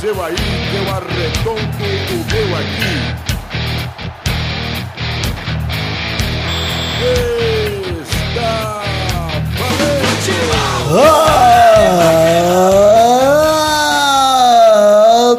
[0.00, 0.34] seu aí,
[0.74, 2.94] eu arredondo o meu aqui.
[8.30, 8.80] Está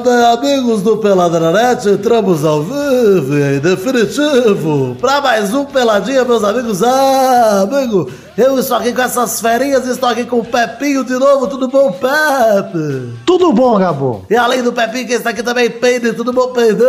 [0.03, 6.23] Ah, bem, amigos do Peladranet, entramos ao vivo e em definitivo para mais um Peladinha,
[6.23, 6.81] meus amigos.
[6.81, 11.47] Ah, amigo, eu estou aqui com essas ferinhas, estou aqui com o Pepinho de novo,
[11.47, 13.13] tudo bom, Pepe?
[13.25, 14.25] Tudo bom, Gabo?
[14.29, 16.83] E além do Pepinho, quem está aqui também, Peide, tudo bom, Peide?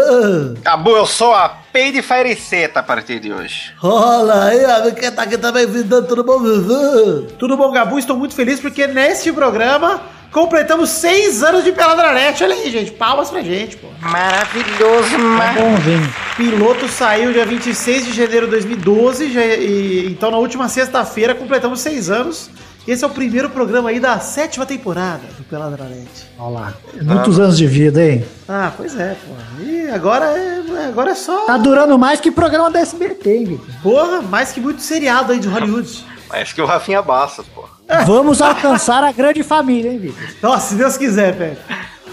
[0.61, 3.73] Acabou, eu sou a Peide Fericeta a partir de hoje.
[3.83, 7.33] Olha aí, amigo, quem está aqui também, Vidão, tudo bom, Vivi?
[7.37, 7.99] Tudo bom, Gabu?
[7.99, 10.01] Estou muito feliz porque neste programa
[10.33, 12.43] completamos seis anos de Peladranete.
[12.43, 12.91] Olha aí, gente.
[12.93, 13.87] Palmas pra gente, pô.
[14.01, 16.15] Maravilhoso, Tá bonzinho.
[16.37, 19.33] Piloto saiu dia 26 de janeiro de 2012.
[19.33, 22.51] já- e- então, na última sexta-feira, completamos seis anos.
[22.89, 26.27] Esse é o primeiro programa aí da sétima temporada do Peladranete.
[26.37, 26.75] Olha lá.
[27.01, 28.25] Muitos anos de vida, hein?
[28.49, 29.63] Ah, pois é, pô.
[29.63, 31.45] E agora é, agora é só.
[31.47, 33.61] Tá durando mais que programa da SBT, hein?
[33.85, 36.05] Porra, mais que muito seriado aí de Hollywood.
[36.29, 37.65] Mais que o Rafinha Bastos, pô.
[38.07, 40.23] Vamos alcançar a grande família, hein, Vitor?
[40.43, 41.57] Nossa, se Deus quiser, velho.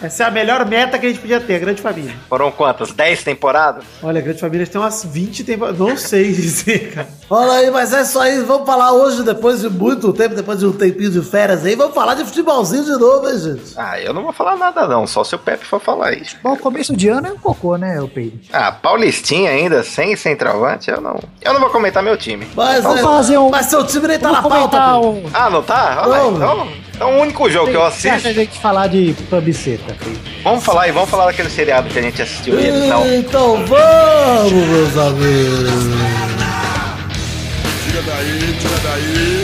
[0.02, 2.16] Essa é a melhor meta que a gente podia ter, a grande família.
[2.30, 2.92] Foram quantas?
[2.92, 3.84] 10 temporadas?
[4.02, 5.80] Olha, a grande família tem umas 20 temporadas.
[5.80, 7.08] Não sei dizer, cara.
[7.30, 10.66] Olha aí, mas é isso aí, vamos falar hoje, depois de muito tempo, depois de
[10.66, 13.74] um tempinho de férias aí, vamos falar de futebolzinho de novo, hein, gente?
[13.78, 16.38] Ah, eu não vou falar nada não, só se o Pepe for falar isso.
[16.42, 18.40] Bom, começo de ano é um cocô, né, o Pedro?
[18.52, 21.20] Ah, Paulistinha ainda, sem centroavante, eu não.
[21.42, 22.48] Eu não vou comentar meu time.
[22.56, 25.24] Mas, Vamos é, fazer um- mas seu time nem tá Vamos na pauta, um...
[25.34, 26.04] Ah, não tá?
[26.08, 26.36] Olha Não.
[26.36, 26.68] então,
[27.00, 28.34] então o único jogo que eu Deixa a assisto.
[28.34, 30.20] gente falar de pubiceta, Pedro.
[30.44, 33.08] Vamos falar e vamos falar daquele seriado que a gente assistiu ele, não.
[33.08, 35.70] Então vamos, meus amigos.
[37.86, 39.39] Tira daí, tira daí.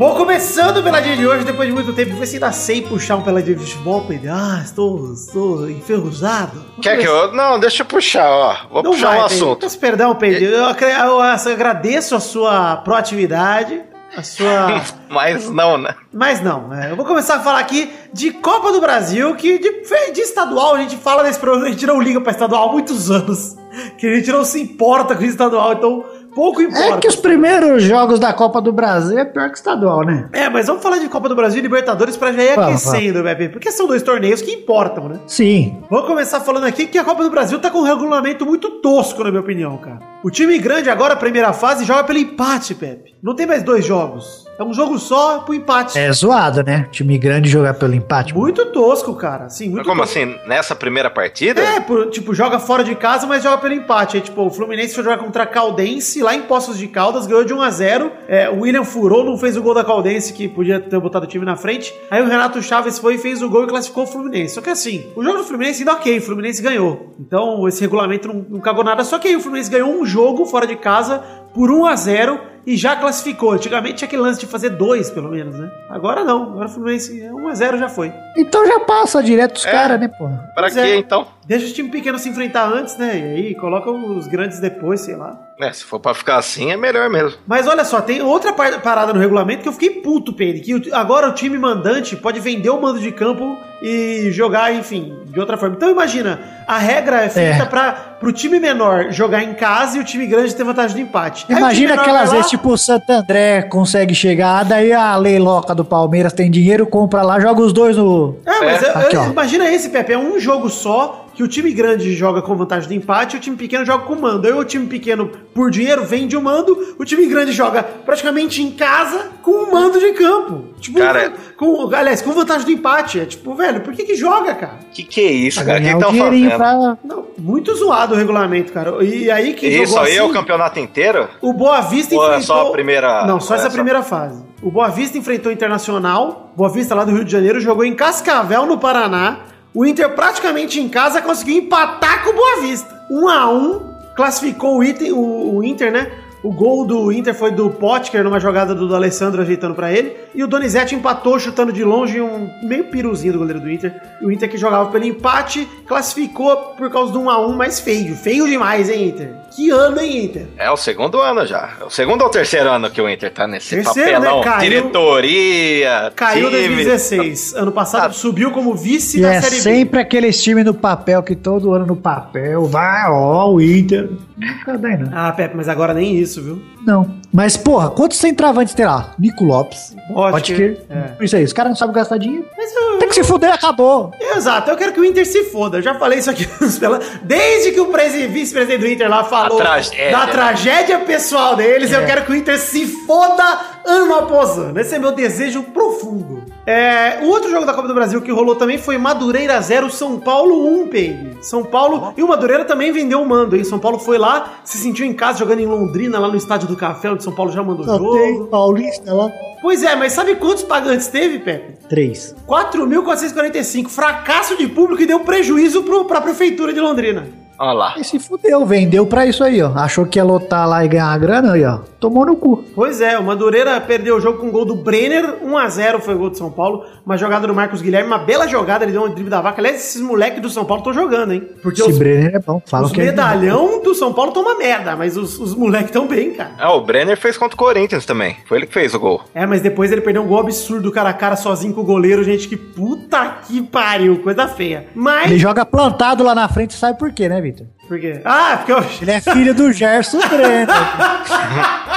[0.00, 3.20] Bom, começando o peladinha de hoje, depois de muito tempo, você ainda sei puxar um
[3.22, 4.30] peladinho de futebol, Pedro.
[4.32, 6.64] Ah, estou, estou enferrujado.
[6.80, 7.34] Quer que eu.
[7.34, 8.56] Não, deixa eu puxar, ó.
[8.72, 9.34] Vou Não puxar vai, um Pedro.
[9.36, 9.60] assunto.
[9.60, 10.42] Peço perdão, Pedro.
[10.42, 13.82] Eu, acre- eu agradeço a sua proatividade,
[14.16, 14.80] a sua...
[15.10, 15.94] Mas não, né?
[16.10, 19.82] Mas não, é, eu vou começar a falar aqui de Copa do Brasil, que de,
[20.14, 23.10] de estadual a gente fala nesse programa, a gente não liga pra estadual há muitos
[23.10, 23.54] anos,
[23.98, 26.96] que a gente não se importa com estadual, então pouco importa.
[26.96, 30.28] É que os primeiros jogos da Copa do Brasil é pior que estadual, né?
[30.32, 33.48] É, mas vamos falar de Copa do Brasil e Libertadores pra já ir aquecendo, Pepe,
[33.48, 35.20] porque são dois torneios que importam, né?
[35.26, 35.78] Sim.
[35.90, 39.22] Vamos começar falando aqui que a Copa do Brasil tá com um regulamento muito tosco,
[39.24, 39.98] na minha opinião, cara.
[40.22, 43.14] O time grande agora, primeira fase, joga pelo empate, Pepe.
[43.22, 44.49] Não tem mais dois jogos.
[44.60, 45.98] É um jogo só pro empate.
[45.98, 46.86] É zoado, né?
[46.92, 48.34] Time grande jogar pelo empate.
[48.34, 49.46] Muito tosco, cara.
[49.46, 50.18] Assim, muito Mas como tosco.
[50.18, 50.36] assim?
[50.46, 51.62] Nessa primeira partida?
[51.62, 54.18] É, por- tipo, joga fora de casa, mas joga pelo empate.
[54.18, 57.42] Aí, tipo, o Fluminense foi jogar contra a Caldense, lá em Poços de Caldas, ganhou
[57.42, 60.46] de 1 a 0 é, O William furou, não fez o gol da Caldense, que
[60.46, 61.94] podia ter botado o time na frente.
[62.10, 64.56] Aí o Renato Chaves foi e fez o gol e classificou o Fluminense.
[64.56, 67.14] Só que assim, o jogo do Fluminense ainda ok, o Fluminense ganhou.
[67.18, 69.04] Então, esse regulamento não, não cagou nada.
[69.04, 71.22] Só que aí o Fluminense ganhou um jogo fora de casa
[71.54, 73.52] por 1 a 0 e já classificou.
[73.52, 75.70] Antigamente tinha aquele lance de fazer dois, pelo menos, né?
[75.88, 76.42] Agora não.
[76.52, 78.12] Agora o Fluminense é 1 a 0 já foi.
[78.36, 79.70] Então já passa direto os É.
[79.70, 80.50] caras, né, porra?
[80.54, 80.96] Pra Pois quê, é.
[80.96, 81.26] então?
[81.50, 83.18] Deixa os times pequenos se enfrentar antes, né?
[83.18, 85.36] E aí coloca os grandes depois, sei lá.
[85.60, 87.38] É, se for pra ficar assim, é melhor mesmo.
[87.44, 90.62] Mas olha só, tem outra par- parada no regulamento que eu fiquei puto, Pedro.
[90.62, 95.40] Que agora o time mandante pode vender o mando de campo e jogar, enfim, de
[95.40, 95.74] outra forma.
[95.74, 97.66] Então imagina, a regra é feita É.
[97.66, 101.46] para pro time menor jogar em casa e o time grande ter vantagem do empate.
[101.48, 105.74] Aí Imagina aquelas vai lá- vezes, tipo, o Santo André consegue chegar, daí a leiloca
[105.74, 108.36] do Palmeiras tem dinheiro, compra lá, joga os dois no.
[108.46, 108.86] É, mas É.
[108.88, 112.42] eu- Aqui, eu- imagina esse, Pepe, é um jogo só que o time grande joga
[112.42, 114.46] com vantagem do empate e o time pequeno joga com mando.
[114.46, 118.70] Aí o time pequeno, por dinheiro, vende o mando, o time grande joga praticamente em
[118.72, 120.64] casa com o mando de campo.
[120.78, 123.20] Tipo, Cara, com, aliás, com vantagem do empate.
[123.20, 124.80] É tipo, velho, por que que joga, cara?
[124.92, 125.96] Que que é isso, Pra cara?
[125.96, 126.96] O que dinheirinho fazendo?
[126.98, 126.98] pra.
[127.16, 129.02] Não, muito zoado o regulamento, cara.
[129.02, 131.26] E aí que Isso aí é o assim, campeonato inteiro?
[131.40, 132.56] o Boa Vista Ou é enfrentou...
[132.56, 134.44] só a primeira- Não, só é essa só- primeira fase.
[134.62, 136.52] O Boa Vista enfrentou o Internacional.
[136.54, 139.38] Boa Vista lá do Rio de Janeiro jogou em Cascavel, no Paraná.
[139.72, 143.06] O Inter praticamente em casa conseguiu empatar com o Boa Vista.
[143.08, 146.10] Um a um, classificou o, item, o, o Inter, né?
[146.42, 150.16] O gol do Inter foi do Potker numa jogada do Alessandro ajeitando pra ele.
[150.34, 153.94] E o Donizete empatou chutando de longe um meio piruzinho do goleiro do Inter.
[154.22, 158.14] E o Inter que jogava pelo empate classificou por causa do 1x1 mais feio.
[158.16, 159.34] Feio demais, hein, Inter?
[159.54, 160.46] Que ano, hein, Inter?
[160.56, 161.70] É o segundo ano já.
[161.80, 164.38] É o segundo ou terceiro ano que o Inter tá nesse Terceiro, papelão.
[164.38, 164.44] né?
[164.44, 166.12] Caiu- Diretoria.
[166.14, 166.66] Caiu em time.
[166.68, 167.54] 2016.
[167.54, 168.12] Ano passado Ah.
[168.12, 169.60] subiu como vice E da é Série B.
[169.62, 174.08] sempre aqueles times no papel que todo ano no papel vai, ó, o Inter.
[174.36, 175.10] Nunca dá, não.
[175.12, 176.62] Ah, Pepe, mas agora nem isso, viu?
[176.86, 177.14] Não.
[177.32, 179.14] Mas, porra, quantos centravantes tem lá?
[179.18, 179.96] Nico Lopes.
[180.12, 180.82] Potker.
[180.90, 181.24] é.
[181.24, 182.44] Isso aí, os caras não sabem gastar dinheiro.
[182.56, 184.12] Mas eu, Tem que se fuder, acabou.
[184.20, 185.78] Exato, eu quero que o Inter se foda.
[185.78, 186.46] Eu já falei isso aqui
[187.22, 190.32] Desde que o presi- vice-presidente do Inter lá falou tragédia, da né?
[190.32, 193.42] tragédia pessoal deles, eu quero que o Inter se foda
[193.86, 194.78] ano após ano.
[194.80, 196.42] Esse é meu desejo profundo.
[196.70, 200.20] É, o outro jogo da Copa do Brasil que rolou também foi Madureira 0, São
[200.20, 201.38] Paulo 1, Peide.
[201.42, 202.14] São Paulo.
[202.16, 203.64] E o Madureira também vendeu o mando, hein?
[203.64, 206.76] São Paulo foi lá, se sentiu em casa jogando em Londrina, lá no estádio do
[206.76, 208.12] Café, onde São Paulo já mandou Só jogo.
[208.12, 209.32] tem Paulista lá.
[209.60, 211.76] Pois é, mas sabe quantos pagantes teve, Pepe?
[211.88, 212.36] Três.
[212.46, 213.88] 4.445.
[213.88, 217.26] Fracasso de público e deu prejuízo pro, pra prefeitura de Londrina.
[217.62, 217.94] Olha lá.
[217.98, 219.70] E se fudeu, vendeu pra isso aí, ó.
[219.74, 221.80] Achou que ia lotar lá e ganhar a grana aí, ó.
[222.00, 222.64] Tomou no cu.
[222.74, 225.36] Pois é, o Madureira perdeu o jogo com o gol do Brenner.
[225.44, 226.86] 1x0 foi o gol do São Paulo.
[227.04, 228.86] Uma jogada do Marcos Guilherme, uma bela jogada.
[228.86, 229.60] Ele deu um drible da vaca.
[229.60, 231.46] Aliás, esses moleques do São Paulo estão jogando, hein?
[231.62, 232.62] Porque Esse os, Brenner é bom.
[232.64, 236.06] Fala os que é medalhão do São Paulo toma merda, mas os, os moleques estão
[236.06, 236.52] bem, cara.
[236.58, 238.38] Ah, o Brenner fez contra o Corinthians também.
[238.46, 239.20] Foi ele que fez o gol.
[239.34, 242.24] É, mas depois ele perdeu um gol absurdo cara a cara sozinho com o goleiro,
[242.24, 242.48] gente.
[242.48, 244.86] Que puta que pariu, coisa feia.
[244.94, 245.30] Mas.
[245.30, 247.49] Ele joga plantado lá na frente, sabe por quê, né,
[247.88, 248.20] Por quê?
[248.24, 248.84] Ah, porque eu.
[249.02, 250.66] Ele é filho do Gerson Brenner.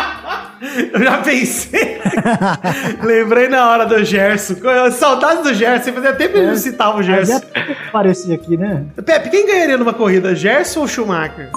[0.93, 1.99] Eu já pensei.
[3.01, 4.55] Lembrei na hora do Gerson.
[4.93, 5.91] Saudades do Gerson.
[5.91, 7.41] Fazia tempo que eu não citava o Gerson.
[7.53, 8.85] é parecia aqui, né?
[9.05, 11.49] Pepe, quem ganharia numa corrida, Gerson ou Schumacher?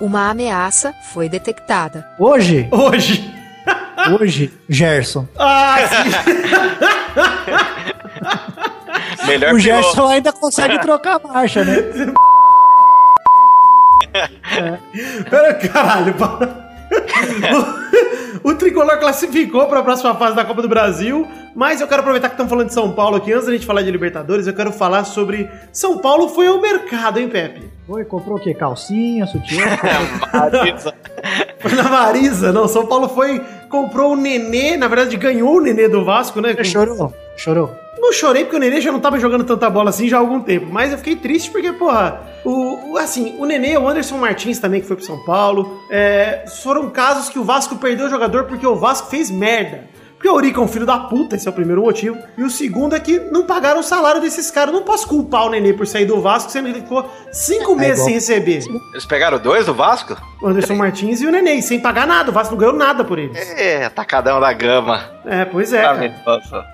[0.00, 2.04] Uma ameaça foi detectada.
[2.18, 3.32] Hoje, Hoje.
[4.20, 5.28] hoje, Gerson.
[5.38, 6.10] Ah, sim.
[9.26, 9.84] Melhor O piloto.
[9.84, 11.76] Gerson ainda consegue trocar a marcha, né?
[15.28, 16.14] Pera, caralho.
[16.14, 16.64] para.
[18.44, 22.00] O, o Tricolor classificou para a próxima fase da Copa do Brasil, mas eu quero
[22.00, 23.32] aproveitar que estamos falando de São Paulo aqui.
[23.32, 27.18] Antes da gente falar de Libertadores, eu quero falar sobre São Paulo foi ao mercado,
[27.18, 27.70] hein, Pepe?
[27.86, 28.54] Foi, comprou o quê?
[28.54, 29.64] Calcinha, sutiã?
[31.58, 32.68] Foi na Marisa, não.
[32.68, 33.40] São Paulo foi,
[33.70, 36.54] comprou o Nenê, na verdade ganhou o Nenê do Vasco, né?
[36.62, 37.14] Chorou?
[37.36, 37.83] Chorou.
[38.04, 40.38] Não chorei porque o Nenê já não tava jogando tanta bola assim já há algum
[40.40, 44.58] tempo, mas eu fiquei triste porque, porra, o, o- assim, o Nenê, o Anderson Martins
[44.58, 48.44] também que foi pro São Paulo, é, foram casos que o Vasco perdeu o jogador
[48.44, 49.88] porque o Vasco fez merda.
[50.24, 52.16] Porque o Eurico é um filho da puta, esse é o primeiro motivo.
[52.38, 54.72] E o segundo é que não pagaram o salário desses caras.
[54.72, 57.76] Eu não posso culpar o Nenê por sair do Vasco, sendo que ele ficou cinco
[57.76, 58.62] meses igual- sem receber.
[58.94, 60.16] Eles pegaram dois do Vasco?
[60.40, 62.30] O Anderson Martins e o Nenê, sem pagar nada.
[62.30, 63.36] O Vasco não ganhou nada por eles.
[63.50, 64.98] É, atacadão da gama.
[65.26, 65.82] É, pois é.
[65.82, 66.14] Cara.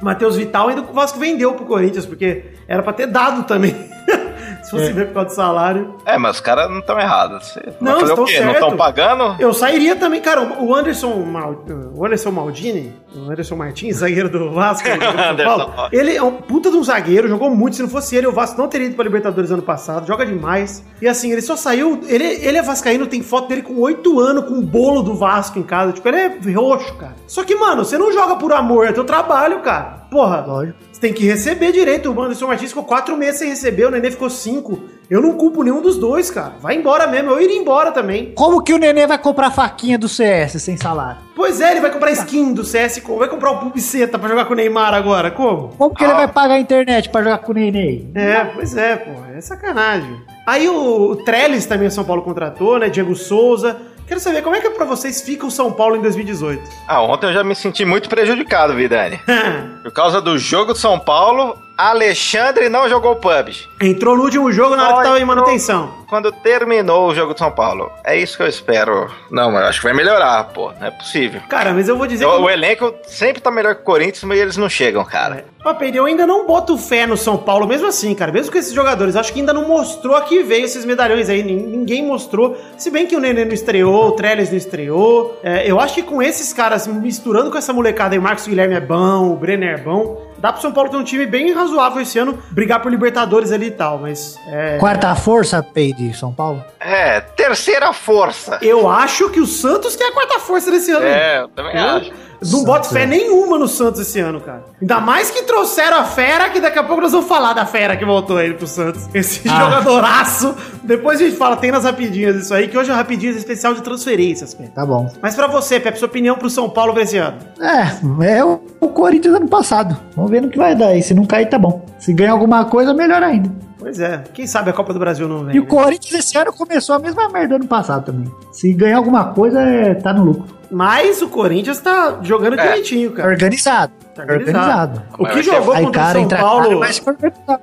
[0.00, 3.74] Matheus Vital ainda o Vasco vendeu pro Corinthians, porque era pra ter dado também.
[4.62, 5.96] Se fosse ver por causa do salário.
[6.04, 7.48] É, mas os caras não estão errados.
[7.48, 8.40] Você Não, estão o quê?
[8.40, 8.52] Não certo.
[8.54, 9.36] estão pagando?
[9.38, 11.64] Eu sairia também, cara, o Anderson, Mal,
[11.94, 14.88] o Anderson Maldini, o Anderson Martins, zagueiro do Vasco,
[15.36, 15.44] do.
[15.44, 18.32] Paulo, ele é um puta de um zagueiro, jogou muito, se não fosse ele, o
[18.32, 20.84] Vasco não teria ido pra Libertadores ano passado, joga demais.
[21.00, 24.44] E assim, ele só saiu, ele, ele é vascaíno, tem foto dele com oito anos,
[24.44, 27.14] com o bolo do Vasco em casa, tipo, ele é roxo, cara.
[27.26, 30.00] Só que, mano, você não joga por amor, é teu trabalho, cara.
[30.10, 30.76] Porra, Lógico.
[30.92, 32.10] você tem que receber direito.
[32.12, 34.80] O Anderson Martins ficou quatro meses sem receber, o Nenê ficou cinco.
[35.08, 36.52] Eu não culpo nenhum dos dois, cara.
[36.60, 38.32] Vai embora mesmo, eu iria embora também.
[38.34, 41.20] Como que o Nenê vai comprar faquinha do CS sem salário?
[41.34, 44.52] Pois é, ele vai comprar skin do CS, vai comprar o Pubiceta pra jogar com
[44.52, 45.68] o Neymar agora, como?
[45.76, 46.16] Como que ele Ah.
[46.16, 48.04] vai pagar a internet pra jogar com o Nenê?
[48.14, 50.16] É, pois é, pô, é sacanagem.
[50.46, 52.88] Aí o, o Trellis também o São Paulo contratou, né?
[52.88, 53.76] Diego Souza.
[54.10, 56.68] Quero saber como é que pra vocês fica o São Paulo em 2018.
[56.88, 59.20] Ah, ontem eu já me senti muito prejudicado, Vidani.
[59.84, 61.56] Por causa do jogo do São Paulo,
[61.88, 63.68] Alexandre não jogou PUBG.
[63.80, 66.00] Entrou no último jogo na hora que tava em manutenção.
[66.08, 67.90] Quando terminou o jogo do São Paulo.
[68.04, 69.08] É isso que eu espero.
[69.30, 70.72] Não, mas eu acho que vai melhorar, pô.
[70.78, 71.40] Não é possível.
[71.48, 72.42] Cara, mas eu vou dizer O, que.
[72.42, 75.44] o elenco sempre tá melhor que o Corinthians, mas eles não chegam, cara.
[75.62, 78.32] Papai, eu ainda não boto fé no São Paulo, mesmo assim, cara.
[78.32, 79.14] Mesmo com esses jogadores.
[79.14, 81.42] Acho que ainda não mostrou a que veio esses medalhões aí.
[81.42, 82.56] nin- Ninguém mostrou.
[82.76, 85.38] Se bem que o Nenê não estreou, o Trellis não estreou.
[85.44, 88.74] É, eu acho que com esses caras misturando com essa molecada aí, o Marcos Guilherme
[88.74, 90.29] é bom, o Brenner é bom.
[90.40, 93.66] Dá pro São Paulo ter um time bem razoável esse ano, brigar por Libertadores ali
[93.66, 94.36] e tal, mas.
[94.48, 96.64] É, Quarta força, Pei de São Paulo?
[96.80, 98.58] É, terceira força.
[98.62, 101.04] eu acho que o Santos que é a quarta força desse ano.
[101.06, 102.12] É, eu também Eu- acho.
[102.42, 104.64] Não boto fé nenhuma no Santos esse ano, cara.
[104.80, 107.96] Ainda mais que trouxeram a fera, que daqui a pouco nós vamos falar da fera
[107.96, 109.08] que voltou aí pro Santos.
[109.12, 109.58] Esse Ah.
[109.64, 110.54] jogadoraço.
[110.82, 113.82] Depois a gente fala, tem nas rapidinhas isso aí, que hoje é rapidinhas especial de
[113.82, 114.70] transferências, Pepe.
[114.70, 115.10] Tá bom.
[115.20, 117.36] Mas pra você, Pepe, sua opinião pro São Paulo pra esse ano.
[117.60, 119.96] É, é o, o Corinthians ano passado.
[120.16, 120.94] Vamos ver no que vai dar.
[120.96, 121.84] E se não cair, tá bom.
[121.98, 123.50] Se ganhar alguma coisa, melhor ainda.
[123.80, 125.56] Pois é, quem sabe a Copa do Brasil não vem.
[125.56, 125.68] E o né?
[125.68, 128.30] Corinthians esse ano começou a mesma merda ano passado também.
[128.52, 130.44] Se ganhar alguma coisa, é, tá no lucro.
[130.70, 132.62] Mas o Corinthians tá jogando É.
[132.62, 133.30] direitinho, cara.
[133.30, 133.92] Organizado.
[134.26, 135.02] Tá organizado.
[135.18, 136.80] O Mas que jogou contra o cara, São entra Paulo.
[136.80, 137.02] mas.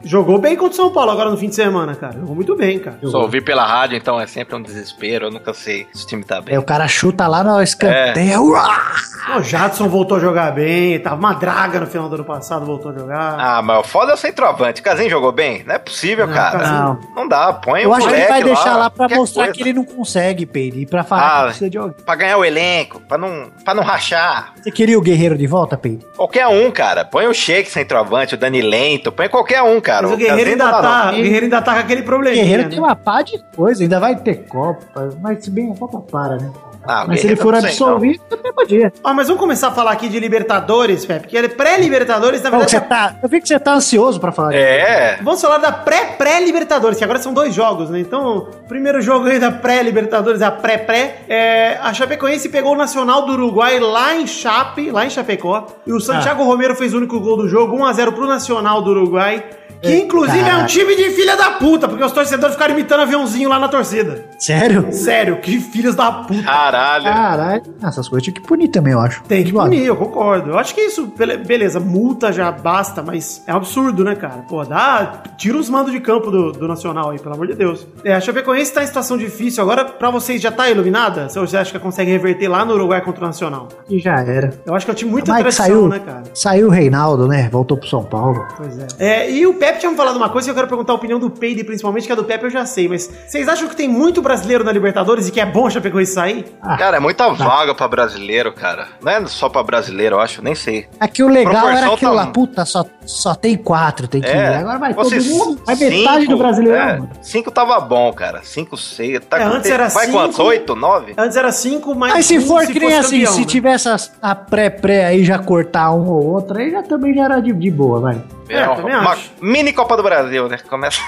[0.03, 2.13] Jogou bem contra o São Paulo agora no fim de semana, cara.
[2.19, 2.97] Jogou muito bem, cara.
[3.05, 5.25] Só ouvir pela rádio, então é sempre um desespero.
[5.27, 6.55] Eu nunca sei se o time tá bem.
[6.55, 8.51] É, o cara chuta lá no escanteio.
[8.51, 8.91] uá!
[9.37, 12.91] O Jadson voltou a jogar bem, tava uma draga no final do ano passado, voltou
[12.91, 13.35] a jogar.
[13.37, 14.81] Ah, mas o foda é o centroavante.
[14.81, 15.63] Casim jogou bem?
[15.67, 16.59] Não é possível, Não, cara.
[16.59, 19.15] Casim- Não dá, põe Eu o acho que ele moleque vai deixar lá, pra qualquer
[19.17, 19.53] mostrar coisa.
[19.57, 20.79] que ele não consegue, Pedro.
[20.79, 21.95] E pra falar Ah, que precisa de alguém.
[22.05, 24.53] Pra ganhar o elenco, pra não, pra não rachar.
[24.63, 26.07] Você queria o Guerreiro de volta, Pedro?
[26.15, 27.05] Qualquer um, cara.
[27.05, 30.03] Põe o Sheik centroavante, o Dani Lento, põe qualquer um, cara.
[30.07, 32.43] Mas o Guerreiro ainda tá, o Guerreiro ainda tá com aquele O probleminha.
[32.43, 32.69] Guerreiro né?
[32.69, 35.09] tem uma pá de coisa, ainda vai ter Copa.
[35.21, 36.51] Mas se bem a Copa para, né?
[36.87, 38.93] Ah, mas se ele Guerreiro for absolvido, também podia.
[39.03, 42.49] Ó, mas vamos começar a falar aqui de Libertadores, Pepe, porque ele é pré-Libertadores, na
[42.49, 42.71] verdade.
[42.71, 44.63] você tá, eu vi que você tá ansioso pra falar disso.
[44.63, 45.19] É.
[45.21, 47.99] Vamos falar da pré-pré-Libertadores, que agora são dois jogos, né?
[47.99, 53.25] Então, o primeiro jogo aí da pré-Libertadores, a pré-pré, é, a Chapecoense pegou o Nacional
[53.25, 57.19] do Uruguai lá em Chape, lá em Chapecó, e o Santiago Romero fez o único
[57.19, 59.43] gol do jogo, 1x0 pro Nacional do Uruguai,
[59.81, 63.49] que inclusive é um time de filha da puta, porque os torcedores ficaram imitando aviãozinho
[63.49, 64.25] lá na torcida.
[64.37, 64.87] Sério?
[64.91, 66.43] Sério, que filhos da puta.
[66.43, 67.03] Caralho.
[67.05, 67.61] Caralho.
[67.83, 69.23] Essas coisas tinha que punir também, eu acho.
[69.23, 70.51] Tem que punir, eu concordo.
[70.51, 74.43] Eu acho que isso, bele- beleza, multa já basta, mas é um absurdo, né, cara?
[74.47, 75.23] Pô, dá.
[75.37, 77.87] Tira os mandos de campo do, do Nacional aí, pelo amor de Deus.
[78.03, 79.61] É, a Chapecoense tá em situação difícil.
[79.63, 81.29] Agora, pra vocês, já tá iluminada?
[81.29, 83.67] Se você acha que consegue reverter lá no Uruguai contra o Nacional?
[83.89, 84.53] E já era.
[84.65, 86.23] Eu acho que é um time muito tradição, saiu, né, cara?
[86.33, 87.49] saiu o Reinaldo, né?
[87.51, 88.45] Voltou pro São Paulo.
[88.55, 88.87] Pois é.
[88.99, 91.19] É, E o Pepe tinha me falado uma coisa que eu quero perguntar a opinião
[91.19, 93.87] do Peide, principalmente, que a do Pepe eu já sei, mas vocês acham que tem
[93.87, 96.45] muito brasileiro na Libertadores e que é bom a Chapecoense sair?
[96.77, 98.87] Cara, é muita vaga pra brasileiro, cara.
[99.01, 100.87] Não é só pra brasileiro, eu acho, nem sei.
[100.99, 104.31] Aqui o legal era aquilo tá- lá, puta, só, só tem quatro, tem que ir.
[104.31, 104.57] É.
[104.57, 106.79] Agora vai Fosse todo mundo, vai cinco, metade do brasileirão.
[106.81, 108.41] é, cinco tava bom, cara.
[108.43, 109.19] Cinco, seis.
[109.29, 110.17] Tá É, com- antes era Vai cinco.
[110.17, 110.39] quantos?
[110.39, 111.13] Oito, nove?
[111.17, 112.13] Antes era cinco, mas.
[112.13, 113.45] Mas se um for que nem assim, campeão, se né?
[113.47, 117.53] tivesse a pré-pré aí já cortar um ou outro, aí já também já era de,
[117.53, 118.21] de boa, vai.
[118.49, 119.31] É, uma, também uma acho.
[119.41, 120.57] mini Copa do Brasil, né?
[120.69, 120.99] Começa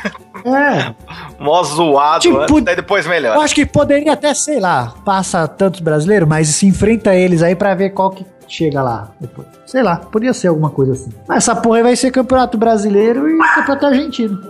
[0.45, 0.93] É,
[1.39, 3.37] mó zoado Tipo, daí depois eu melhor.
[3.37, 7.73] acho que poderia até, sei lá, passa tantos brasileiros, mas se enfrenta eles aí pra
[7.75, 9.47] ver qual que chega lá depois.
[9.65, 11.11] Sei lá, podia ser alguma coisa assim.
[11.27, 14.41] Mas essa porra aí vai ser campeonato brasileiro e campeonato argentino.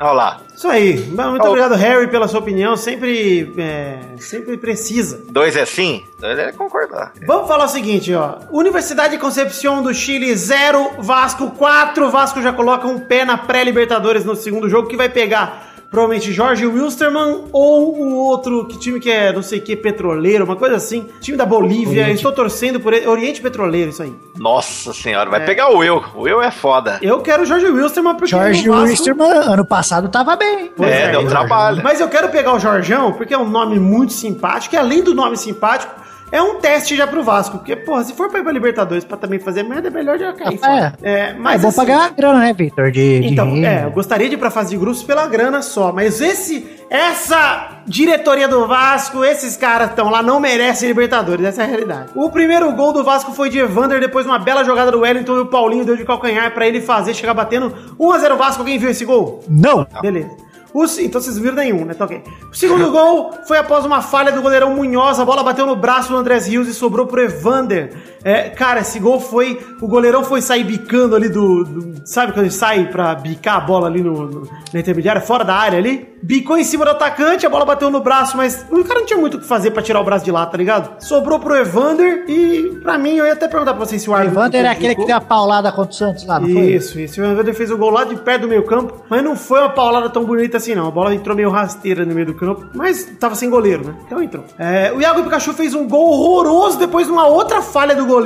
[0.00, 0.40] Olha lá.
[0.54, 0.96] Isso aí.
[0.96, 2.76] Muito Ó, obrigado, Harry, pela sua opinião.
[2.76, 5.20] Sempre, é, sempre precisa.
[5.28, 6.04] Dois é sim?
[6.18, 7.12] Dois é concordar.
[7.26, 8.38] Vamos falar o seguinte, ó.
[8.50, 12.10] Universidade de Concepción do Chile 0, Vasco 4.
[12.10, 16.66] Vasco já coloca um pé na pré-Libertadores no segundo jogo, que vai pegar provavelmente Jorge
[16.66, 20.76] Wilstermann ou o outro que time que é, não sei o que, petroleiro, uma coisa
[20.76, 21.06] assim.
[21.20, 22.10] Time da Bolívia.
[22.10, 23.06] Estou torcendo por ele.
[23.06, 24.12] Oriente Petroleiro, isso aí.
[24.36, 25.46] Nossa senhora, vai É.
[25.46, 26.02] pegar o Will.
[26.14, 26.98] O Will é foda.
[27.02, 30.70] Eu quero o Jorge Wilstermann porque Jorge o Vasco- Wilstermann, ano passado, tava bem.
[30.76, 31.80] Pois é, é, deu trabalho.
[31.82, 35.14] Mas eu quero pegar o Jorjão, porque é um nome muito simpático, e além do
[35.14, 35.92] nome simpático,
[36.32, 37.58] é um teste já pro Vasco.
[37.58, 40.32] Porque, porra, se for pra ir pra Libertadores pra também fazer merda, é melhor já
[40.32, 40.58] cair É.
[40.58, 40.94] fora.
[41.02, 42.90] É, Mas é bom assim, pagar a grana, né, Victor?
[42.90, 43.66] De, de Então, renda.
[43.68, 47.82] é, eu gostaria de ir pra fase de grupos pela grana só, mas esse, essa
[47.86, 52.10] diretoria do Vasco, esses caras estão lá, não merecem Libertadores, essa é a realidade.
[52.14, 55.36] O primeiro gol do Vasco foi de Evander, depois de uma bela jogada do Wellington
[55.36, 58.60] e o Paulinho deu de calcanhar pra ele fazer, chegar batendo 1x0 Vasco.
[58.62, 59.42] Alguém viu esse gol?
[59.48, 59.86] Não!
[60.02, 60.30] Beleza.
[60.72, 61.94] O então vocês viram nenhum, né?
[61.94, 62.22] Tá ok.
[62.50, 65.18] O segundo gol foi após uma falha do goleirão Munhoz.
[65.18, 68.17] A bola bateu no braço do Andrés Rios e sobrou pro Evander.
[68.28, 69.58] É, cara, esse gol foi.
[69.80, 71.64] O goleirão foi sair bicando ali do.
[71.64, 75.44] do- sabe quando ele sai pra bicar a bola ali no, no, na intermediária, fora
[75.44, 76.06] da área ali?
[76.20, 79.18] Bicou em cima do atacante, a bola bateu no braço, mas o cara não tinha
[79.20, 81.00] muito o que fazer pra tirar o braço de lá, tá ligado?
[81.02, 84.36] Sobrou pro Evander e, pra mim, eu ia até perguntar pra vocês se o árbitro.
[84.40, 86.72] Evander é aquele que deu a paulada contra o Santos lá, não foi?
[86.72, 87.20] Isso, isso.
[87.20, 89.70] O Evander fez o gol lá de perto do meio campo, mas não foi uma
[89.70, 90.88] paulada tão bonita assim, não.
[90.88, 93.94] A bola entrou meio rasteira no meio do campo, mas tava sem goleiro, né?
[94.04, 94.44] Então entrou.
[94.58, 98.17] É, o Iago Pikachu fez um gol horroroso depois de uma outra falha do goleiro.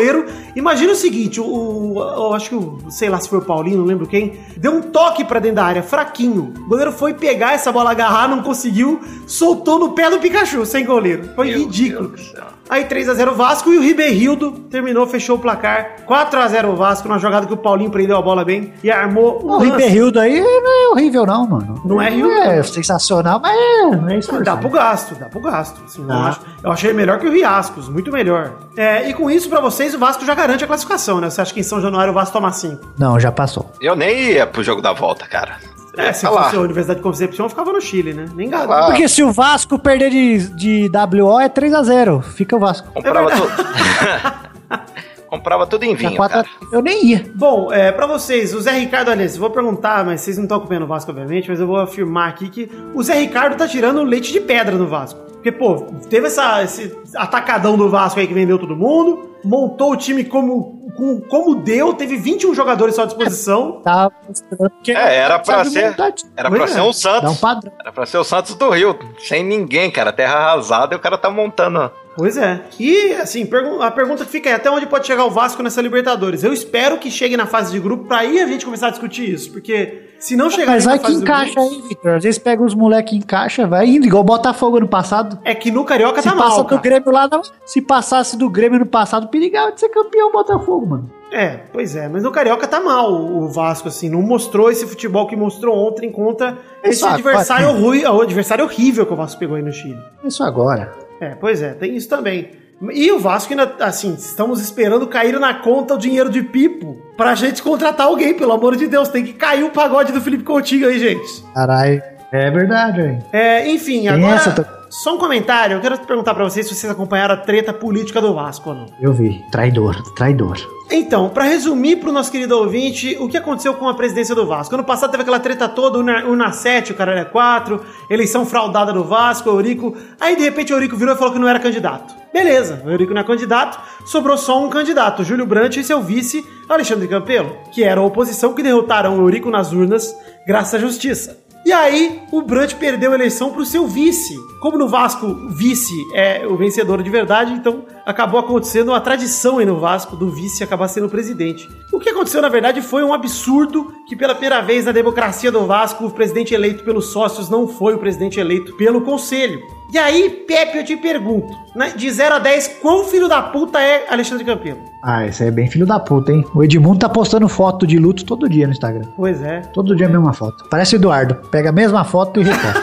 [0.56, 3.78] Imagina o seguinte, o, o- eu acho que, o, sei lá se foi o Paulinho,
[3.78, 6.52] não lembro quem, deu um toque pra dentro da área, fraquinho.
[6.64, 10.84] O goleiro foi pegar essa bola, agarrar, não conseguiu, soltou no pé do Pikachu, sem
[10.84, 11.30] goleiro.
[11.34, 12.08] Foi Meu ridículo.
[12.08, 12.44] Deus do céu.
[12.70, 15.96] Aí 3x0 Vasco e o Ribeirildo terminou, fechou o placar.
[16.08, 19.66] 4x0 Vasco, numa jogada que o Paulinho prendeu a bola bem e armou O lance.
[19.72, 21.82] Ribeirildo aí não é horrível, não, mano.
[21.84, 22.64] Não é horrível, É não.
[22.64, 24.42] sensacional, mas é, não é isso.
[24.42, 25.82] Dá pro gasto, dá pro gasto.
[25.84, 26.14] Assim, eu, Dá.
[26.28, 28.52] acho- eu achei melhor que o Riascos, muito melhor.
[28.76, 31.28] É, e com isso, pra vocês, o Vasco já garante a classificação, né?
[31.28, 32.80] Você acha que em São Januário o Vasco toma 5?
[32.98, 33.70] Não, já passou.
[33.80, 35.56] Eu nem ia pro jogo da volta, cara.
[35.96, 36.44] É, se Tá lá.
[36.44, 38.26] fosse a Universidade de Concepción, eu ficava no Chile, né?
[38.34, 38.86] Nem lá.
[38.86, 42.22] Porque se o Vasco perder de, de WO é 3x0.
[42.22, 42.88] Fica o Vasco.
[42.92, 43.52] Comprava É tudo.
[45.28, 46.48] Comprava tudo em Tá vinho, 4 cara.
[46.70, 47.24] Eu nem ia.
[47.34, 50.58] Bom, é, pra vocês, o Zé Ricardo, aliás, eu vou perguntar, mas vocês não estão
[50.58, 54.02] acompanhando o Vasco, obviamente, mas eu vou afirmar aqui que o Zé Ricardo tá tirando
[54.02, 55.18] leite de pedra no Vasco.
[55.42, 55.74] Porque, pô,
[56.08, 60.88] teve essa, esse atacadão do Vasco aí que vendeu todo mundo, montou o time como,
[60.96, 63.80] com- como deu, teve 21 jogadores só à disposição.
[63.84, 65.96] Tá mostrando que É, era pra ser.
[66.36, 66.66] Era Pois pra é.
[66.68, 67.40] ser um Dá um Santos.
[67.40, 67.72] padrão.
[67.80, 68.96] Era pra ser o Santos do Rio.
[69.18, 70.12] Sem ninguém, cara.
[70.12, 71.90] Terra arrasada e o cara tá montando.
[72.16, 72.60] Pois é.
[72.78, 73.48] E, assim,
[73.80, 76.44] a pergunta que fica é até onde pode chegar o Vasco nessa Libertadores?
[76.44, 79.28] Eu espero que chegue na fase de grupo pra aí a gente começar a discutir
[79.28, 82.10] isso, porque se não chegar Mas vai que encaixa grupo- aí, Vitor.
[82.14, 85.38] Às vezes pega os moleques e encaixa, vai indo, igual o Botafogo ano passado.
[85.44, 86.78] É que no Carioca Se tá passa mal, do.
[86.78, 87.42] Grêmio lá, não.
[87.64, 91.10] se passasse do Grêmio no passado, perigava de ser campeão Botafogo, mano.
[91.32, 95.26] É, pois é, mas no Carioca tá mal o Vasco, assim, não mostrou esse futebol
[95.26, 99.56] que mostrou ontem contra esse Exato, adversário, ruim, o adversário horrível que o Vasco pegou
[99.56, 99.98] aí no Chile.
[100.22, 100.92] Isso agora.
[101.20, 102.50] É, pois é, tem isso também.
[102.90, 107.34] E o Vasco ainda, assim, estamos esperando cair na conta o dinheiro de Pipo pra
[107.34, 109.08] gente contratar alguém, pelo amor de Deus.
[109.08, 111.44] Tem que cair o pagode do Felipe Coutinho aí, gente.
[111.54, 112.02] Caralho.
[112.32, 113.18] É verdade, velho.
[113.32, 115.76] É, enfim, Tem agora, essa só um comentário.
[115.76, 118.86] Eu quero perguntar pra vocês se vocês acompanharam a treta política do Vasco ou não.
[119.00, 119.42] Eu vi.
[119.50, 120.56] Traidor, traidor.
[120.90, 124.74] Então, pra resumir pro nosso querido ouvinte, o que aconteceu com a presidência do Vasco?
[124.74, 127.80] Ano passado teve aquela treta toda, o Na- o na 7, o cara é 4,
[128.10, 129.96] eleição fraudada do Vasco, o Eurico.
[130.20, 132.14] Aí de repente o Eurico virou e falou que não era candidato.
[132.32, 136.44] Beleza, o Eurico não é candidato, sobrou só um candidato, Júlio Brandt e seu vice,
[136.68, 140.14] Alexandre Campelo, que era a oposição que derrotaram o Eurico nas urnas,
[140.46, 141.41] graças à justiça.
[141.64, 144.36] E aí, o Brandt perdeu a eleição pro seu vice.
[144.60, 149.66] Como no Vasco, vice é o vencedor de verdade, então acabou acontecendo uma tradição aí
[149.66, 151.68] no Vasco do vice acabar sendo presidente.
[151.92, 155.64] O que aconteceu, na verdade, foi um absurdo que pela primeira vez na democracia do
[155.64, 159.60] Vasco, o presidente eleito pelos sócios não foi o presidente eleito pelo conselho.
[159.92, 163.78] E aí, Pepe, eu te pergunto, né, de 0 a 10, quão filho da puta
[163.78, 164.80] é Alexandre Campelo?
[165.02, 166.46] Ah, esse aí é bem filho da puta, hein?
[166.54, 169.06] O Edmundo tá postando foto de luto todo dia no Instagram.
[169.14, 169.60] Pois é.
[169.60, 170.64] Todo dia a mesma foto.
[170.70, 171.34] Parece o Eduardo.
[171.50, 172.82] Pega a mesma foto e reposta.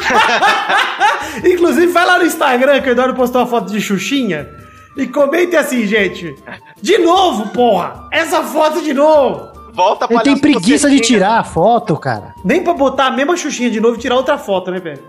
[1.44, 4.48] Inclusive, vai lá no Instagram que o Eduardo postou uma foto de Xuxinha
[4.96, 6.36] e comente assim, gente.
[6.80, 8.08] De novo, porra!
[8.12, 9.59] Essa foto de novo!
[9.80, 12.36] Volta Ele tem preguiça de tirar a foto, cara.
[12.44, 15.02] Nem pra botar a mesma Xuxinha de novo e tirar outra foto, né, Pepe?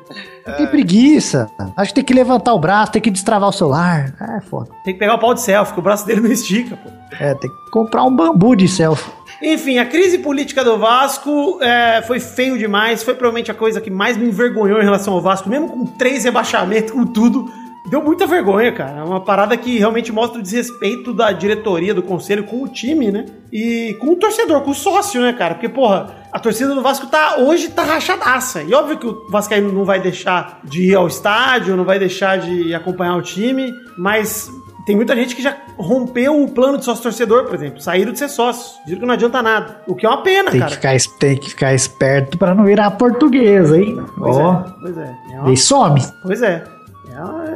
[0.47, 1.51] Ele tem preguiça.
[1.77, 4.15] Acho que tem que levantar o braço, tem que destravar o celular.
[4.21, 4.71] É foda.
[4.85, 6.89] Tem que pegar o pau de selfie, que o braço dele não estica, pô.
[7.19, 9.11] É, tem que comprar um bambu de selfie.
[9.43, 13.03] Enfim, a crise política do Vasco é, foi feio demais.
[13.03, 16.23] Foi provavelmente a coisa que mais me envergonhou em relação ao Vasco, mesmo com três
[16.23, 17.51] rebaixamentos, com tudo.
[17.89, 18.99] Deu muita vergonha, cara.
[19.01, 23.11] É uma parada que realmente mostra o desrespeito da diretoria, do conselho com o time,
[23.11, 23.25] né?
[23.53, 25.55] E com o torcedor, com o sócio, né, cara?
[25.55, 28.63] Porque, porra, a torcida do Vasco tá hoje tá rachadaça.
[28.63, 32.39] E óbvio que o Vascaíno não vai deixar de ir ao estádio, não vai deixar
[32.39, 34.51] de acompanhar o time, mas
[34.87, 37.81] tem muita gente que já rompeu o plano de sócio torcedor, por exemplo.
[37.81, 38.75] Saíram de ser sócios.
[38.87, 39.81] Viram que não adianta nada.
[39.87, 40.71] O que é uma pena, Tem que, cara.
[40.71, 43.97] ficar, es- tem que ficar esperto pra não virar portuguesa, hein?
[44.19, 45.17] Pois Ó, é, pois é.
[45.33, 46.01] é uma- e some.
[46.23, 46.63] Pois é.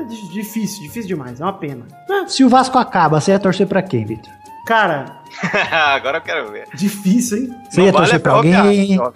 [0.01, 1.41] É difícil, difícil demais.
[1.41, 1.83] É uma pena.
[2.11, 4.33] Ah, Se o Vasco acaba, você ia torcer pra quem, Vitor?
[4.67, 5.05] cara,
[5.95, 6.65] Agora eu quero ver.
[6.75, 7.49] difícil, hein?
[7.69, 8.97] Você ia Não vale torcer a pra alguém?
[8.97, 9.13] Não Eu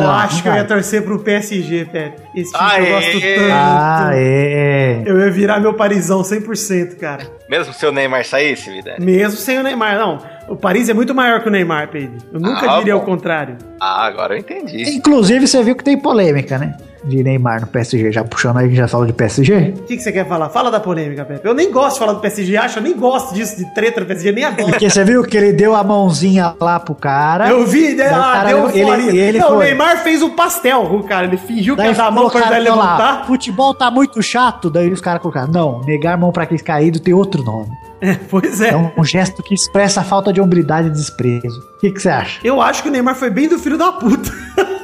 [0.00, 0.04] vale.
[0.24, 2.22] Acho não que eu ia torcer pro PSG, Pepe.
[2.34, 2.88] Esse time que Aê!
[2.88, 3.52] eu gosto tanto.
[3.52, 5.02] Ah, é.
[5.06, 7.30] Eu ia virar meu parizão 100%, cara.
[7.48, 8.96] Mesmo se o Neymar saísse, vida.
[8.98, 9.96] Mesmo sem o Neymar.
[9.98, 12.16] Não, o Paris é muito maior que o Neymar, Pedro.
[12.32, 13.02] Eu nunca Ah, diria bom.
[13.02, 13.56] o contrário.
[13.80, 14.82] Ah, agora eu entendi.
[14.96, 16.76] Inclusive, você viu que tem polêmica, né?
[17.04, 18.10] De Neymar no PSG.
[18.12, 19.74] Já puxando aí que já falou de PSG?
[19.78, 20.48] O que, que você quer falar?
[20.50, 21.46] Fala da polêmica, Pepe.
[21.46, 24.06] Eu nem gosto de falar do PSG, acho, eu nem gosto disso, de treta do
[24.06, 24.70] PSG, nem adoro.
[24.70, 27.48] Porque você viu que ele deu a mãozinha lá pro cara.
[27.48, 28.10] Eu vi, né?
[28.10, 29.02] O Ah, cara- deu ele- fora.
[29.16, 29.64] ele Não, o foi.
[29.66, 31.26] Neymar fez o pastel, o cara.
[31.26, 33.26] Ele fingiu que Daí ia dar a mão pra ele lá, levantar.
[33.26, 37.14] futebol tá muito chato, daí os caras colocaram, não, negar mão pra aquele caído tem
[37.14, 37.68] outro nome.
[38.00, 38.68] É, pois é.
[38.70, 41.58] É um, um gesto que expressa a falta de hombridade e desprezo.
[41.76, 42.38] O que que você acha?
[42.44, 44.30] Eu acho que o Neymar foi bem do filho da puta.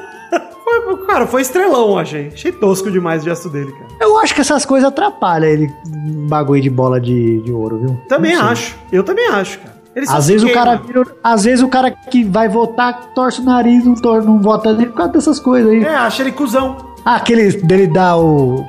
[1.07, 2.29] Cara, foi estrelão, achei.
[2.29, 3.87] Achei tosco demais o gesto dele, cara.
[4.01, 5.73] Eu acho que essas coisas atrapalham ele,
[6.29, 8.01] bagulho de bola de, de ouro, viu?
[8.09, 8.77] Também acho.
[8.93, 9.75] Eu também acho, cara.
[9.95, 13.45] Ele Às vezes, o cara vira, às vezes o cara que vai votar torce o
[13.45, 15.85] nariz, não, tor não vota nele por causa dessas coisas aí.
[15.85, 16.77] É, acha ele cuzão.
[17.05, 18.65] Ah, aquele dele dar o.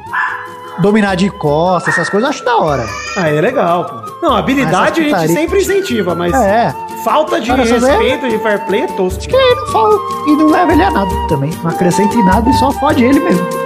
[0.79, 2.85] dominar de costas, essas coisas, eu acho da hora.
[3.17, 4.15] Aí é legal, pô.
[4.21, 6.73] Não, habilidade a gente sempre incentiva, mas É.
[7.03, 9.19] falta de Cara, respeito, de fair play é tosco.
[9.19, 11.51] Acho que aí não fala e não leva ele a nada também.
[11.63, 13.64] Não acrescenta em nada e só fode ele mesmo.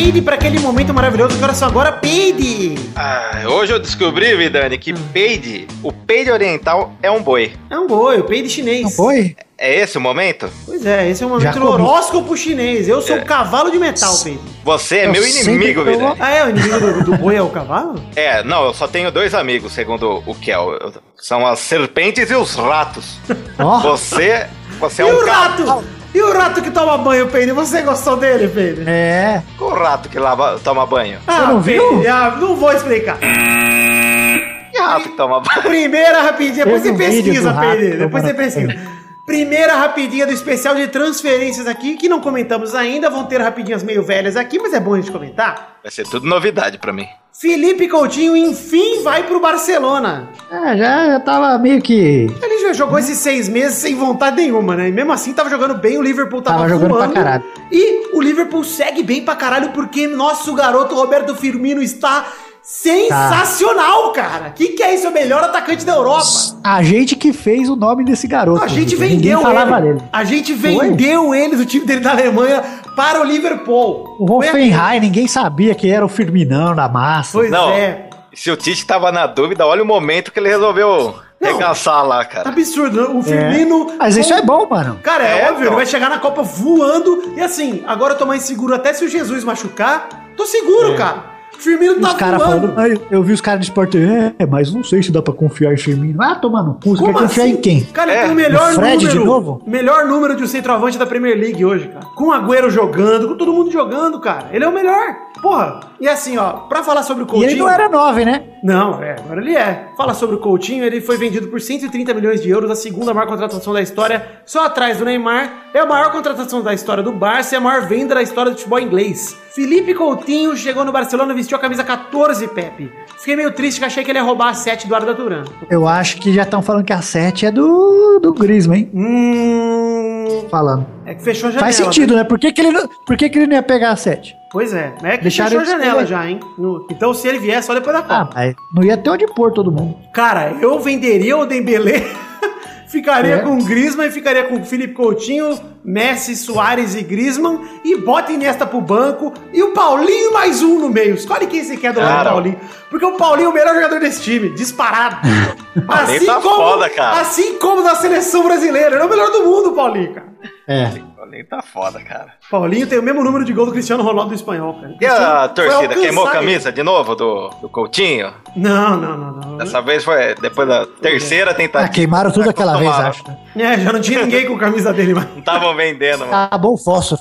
[0.00, 1.36] Peide, pra aquele momento maravilhoso.
[1.36, 2.74] Agora só agora, peide.
[2.96, 7.52] Ah, hoje eu descobri, Vidani, que peide, o peide oriental é um boi.
[7.68, 8.82] É um boi, o peide chinês.
[8.82, 9.36] Não foi?
[9.58, 10.48] É esse o momento?
[10.64, 12.88] Pois é, esse é o momento Já do horóscopo chinês.
[12.88, 14.40] Eu sou o cavalo de metal, peide.
[14.64, 16.16] Você é Eu meu inimigo, tô- Vidani.
[16.18, 16.46] Ah, é?
[16.46, 18.02] O inimigo do, do boi é o cavalo?
[18.16, 20.78] É, não, eu só tenho dois amigos, segundo o Kel.
[21.18, 23.18] São as serpentes e os ratos.
[23.58, 24.46] Ó, Você,
[24.78, 25.64] você é e um o gato.
[25.66, 25.84] rato?
[26.12, 27.52] E o rato que toma banho, Peide?
[27.52, 28.82] Você gostou dele, Peide?
[28.88, 29.42] é.
[29.58, 31.18] O rato que lava, toma banho.
[31.26, 32.02] Ah, não viu?
[32.10, 33.18] Ah, não vou explicar.
[33.18, 35.62] Que rato que toma banho?
[35.62, 37.96] Primeira rapidinha, depois você um vídeo pesquisa, do rato Peide.
[37.96, 38.99] Depois você pesquisa.
[39.30, 43.08] Primeira rapidinha do especial de transferências aqui, que não comentamos ainda.
[43.08, 45.78] Vão ter rapidinhas meio velhas aqui, mas é bom a gente comentar.
[45.84, 47.06] Vai ser tudo novidade pra mim.
[47.32, 50.28] Felipe Coutinho, enfim, vai pro Barcelona.
[50.50, 52.26] É, já, já tava meio que.
[52.42, 54.88] Ele já jogou esses seis meses sem vontade nenhuma, né?
[54.88, 57.14] E mesmo assim tava jogando bem, o Liverpool tava, Tava jogando pra voando.
[57.14, 57.44] caralho.
[57.70, 62.26] E o Liverpool segue bem pra caralho porque nosso garoto Roberto Firmino está
[62.62, 64.50] sensacional, cara.
[64.50, 65.06] Que que é isso?
[65.06, 66.24] É o melhor atacante da Europa.
[66.62, 68.62] A gente que fez o nome desse garoto.
[68.62, 69.80] A gente vendeu ele.
[69.80, 70.02] dele.
[70.12, 72.62] A gente vendeu ele do time dele da Alemanha
[72.96, 74.16] para o Liverpool.
[74.18, 74.48] O Foi.
[74.48, 77.32] Hoffenheim, ninguém sabia que era o Firminão da massa.
[77.38, 77.70] Pois Não.
[77.70, 78.08] é.
[78.34, 81.52] Se o Tite tava na dúvida, olha o momento que ele resolveu Não.
[81.52, 82.48] regaçar lá, cara.
[82.48, 83.00] Absurdo.
[83.12, 83.18] né?
[83.18, 83.92] O Firmino.
[83.98, 85.00] Mas isso é bom, mano.
[85.02, 85.74] Cara, é, É, óbvio, ele então.
[85.76, 87.34] vai chegar na Copa voando.
[87.36, 88.74] E assim, agora eu tô mais seguro.
[88.74, 91.29] Até se o Jesus machucar, tô seguro, cara.
[91.60, 92.38] Firmino tá Os voando.
[92.40, 95.32] falando, "Ah, eu- vi os caras de esporte, é, mas não sei se dá pra
[95.34, 96.20] confiar em Firmino.
[96.22, 97.52] Ah, toma no cu, você Como quer confiar assim?
[97.52, 97.80] em quem?
[97.84, 99.18] Cara, ele É, tem o melhor Fred número.
[99.20, 99.62] de novo?
[99.66, 102.06] Melhor número de um centroavante da Premier League hoje, cara.
[102.16, 104.46] Com o Agüero jogando, com todo mundo jogando, cara.
[104.52, 105.14] Ele é o melhor.
[105.42, 105.80] Porra.
[106.00, 107.50] E assim, ó, pra falar sobre o E Coutinho...
[107.50, 108.42] ele não era nove, né?
[108.62, 109.86] Não, é, agora ele é.
[109.96, 113.26] Fala sobre o Coutinho, ele foi vendido por 130 milhões de euros, a segunda maior
[113.26, 115.50] contratação da história, só atrás do Neymar.
[115.72, 118.56] É a maior contratação da história do Barça e a maior venda da história do
[118.58, 119.34] futebol inglês.
[119.54, 122.90] Felipe Coutinho chegou no Barcelona e vestiu a camisa 14, Pepe.
[123.18, 125.42] Fiquei meio triste que achei que ele ia roubar a 7 do Arda Turan.
[125.68, 128.90] Eu acho que já estão falando que a 7 é do, do Griezmann, hein?
[128.94, 130.46] Hum.
[130.48, 130.86] Falando.
[131.04, 131.66] É que fechou a janela.
[131.66, 132.22] Faz sentido, né?
[132.24, 134.36] Por que, que, ele, não, por que, que ele não ia pegar a 7?
[134.52, 136.40] Pois é, é que Deixaram fechou a janela já, hein?
[136.56, 138.14] No- então se ele vier, só depois da Copa.
[138.14, 139.96] Ah, mas não ia ter onde pôr todo mundo.
[140.12, 142.04] Cara, eu venderia o Dembélé,
[142.90, 143.38] ficaria É.
[143.38, 148.32] com o Griezmann e ficaria com o Felipe Coutinho, Messi, Soares e Griezmann e bota
[148.32, 151.14] Iniesta pro banco e o Paulinho mais um no meio.
[151.14, 152.30] Escolhe quem você quer do lado do.
[152.30, 152.60] Paulinho.
[152.90, 155.16] Porque o Paulinho é o melhor jogador desse time, disparado.
[155.86, 157.20] Paulinho tá foda, cara.
[157.20, 158.94] Assim como na seleção brasileira.
[158.96, 160.28] Ele é o melhor do mundo, Paulinho, cara.
[160.66, 160.90] É.
[161.28, 162.34] Nem tá foda, cara.
[162.50, 164.94] Paulinho tem o mesmo número de gol do Cristiano Ronaldo do espanhol, cara.
[165.00, 168.32] E a torcida queimou a camisa de novo do, do Coutinho?
[168.56, 169.56] Não, não, não, não.
[169.58, 171.92] Dessa vez foi depois da terceira Ah, tentativa.
[171.92, 173.24] queimaram tudo aquela vez, acho.
[173.28, 173.74] né?
[173.74, 175.24] É, já não tinha ninguém com camisa dele, mas.
[175.30, 176.34] Não estavam vendendo, mano.
[176.34, 177.20] Acabou o fósforo.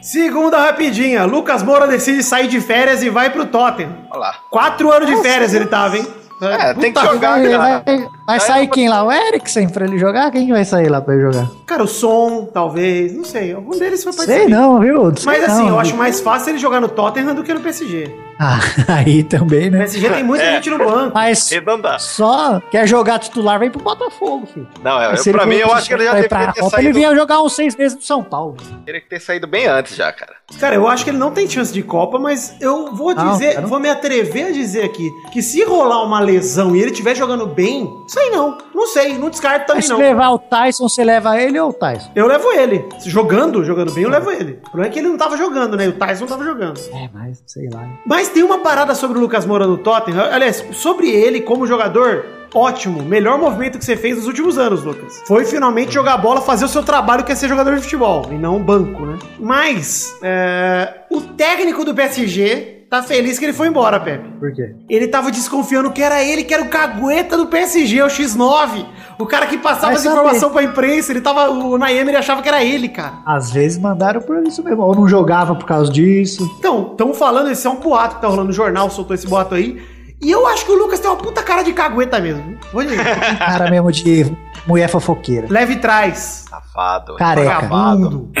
[0.00, 1.24] Segunda rapidinha.
[1.24, 3.92] Lucas Moura decide sair de férias e vai pro Tottenham.
[4.10, 4.34] Olha lá.
[4.50, 6.06] Quatro anos de férias ele tava, hein?
[6.40, 7.58] É, tem que Puta, jogar, cara.
[7.84, 9.02] vai, vai sair quem lá?
[9.02, 10.30] O Eriksen pra ele jogar?
[10.30, 11.48] Quem vai sair lá pra ele jogar?
[11.66, 13.14] Cara, o som, talvez.
[13.14, 13.52] Não sei.
[13.52, 14.50] Algum deles foi Sei participar.
[14.50, 15.16] não, viu?
[15.16, 15.80] Sei Mas assim, não, eu viu?
[15.80, 18.14] acho mais fácil ele jogar no Tottenham do que no PSG.
[18.40, 19.78] Ah, aí também, O né?
[19.80, 20.52] PSG tem muita É.
[20.54, 21.10] gente no banco.
[21.12, 21.50] Mas
[21.98, 24.68] só quer jogar titular, vem pro Botafogo, filho.
[24.82, 26.88] Não, é, eu, pra mim, eu acho que ele já deveria ter Copa, saído.
[26.88, 28.56] Ele vinha jogar uns seis meses no São Paulo.
[28.86, 30.34] Teria que ter saído bem antes já, cara.
[30.60, 33.54] Cara, eu acho que ele não tem chance de Copa, mas eu vou Não, dizer,
[33.56, 33.66] cara.
[33.66, 37.44] vou me atrever a dizer aqui que se rolar uma lesão e ele estiver jogando
[37.46, 38.58] bem, sei não.
[38.74, 39.98] Não sei, não descarto também Mas se não.
[39.98, 42.10] levar o Tyson, você leva ele ou o Tyson?
[42.14, 42.84] Eu levo ele.
[43.04, 44.58] Jogando, jogando bem, eu levo ele.
[44.66, 45.88] O problema é que ele não tava jogando, né?
[45.88, 46.78] O Tyson não tava jogando.
[46.92, 47.88] É, mas sei lá.
[48.06, 50.24] Mas tem uma parada sobre o Lucas Moura no Tottenham.
[50.32, 53.02] Aliás, sobre ele como jogador, ótimo.
[53.02, 55.22] Melhor movimento que você fez nos últimos anos, Lucas.
[55.26, 58.34] Foi finalmente jogar bola, fazer o seu trabalho que é ser jogador de futebol, e
[58.34, 59.18] não um banco, né?
[59.38, 64.28] Mas, é, o técnico do PSG tá feliz que ele foi embora, Pepe.
[64.38, 64.74] Por quê?
[64.88, 68.86] Ele tava desconfiando que era ele que era o cagueta do PSG, o X9.
[69.18, 71.12] O cara que passava essa informação pra imprensa.
[71.12, 71.50] Ele tava.
[71.50, 73.14] O Naemer achava que era ele, cara.
[73.26, 74.82] Às vezes mandaram por isso mesmo.
[74.82, 76.48] Ou não jogava por causa disso.
[76.58, 79.54] Então, estão falando, esse é um boato que tá rolando no jornal, soltou esse boato
[79.54, 79.80] aí.
[80.20, 82.58] E eu acho que o Lucas tem uma puta cara de cagueta mesmo.
[82.72, 82.98] Vou dizer.
[83.38, 84.26] Cara mesmo de
[84.66, 85.46] mulher fofoqueira.
[85.48, 86.44] Leve trás.
[86.50, 87.14] Safado.
[87.14, 87.60] Careca.
[87.68, 88.32] Vagabundo.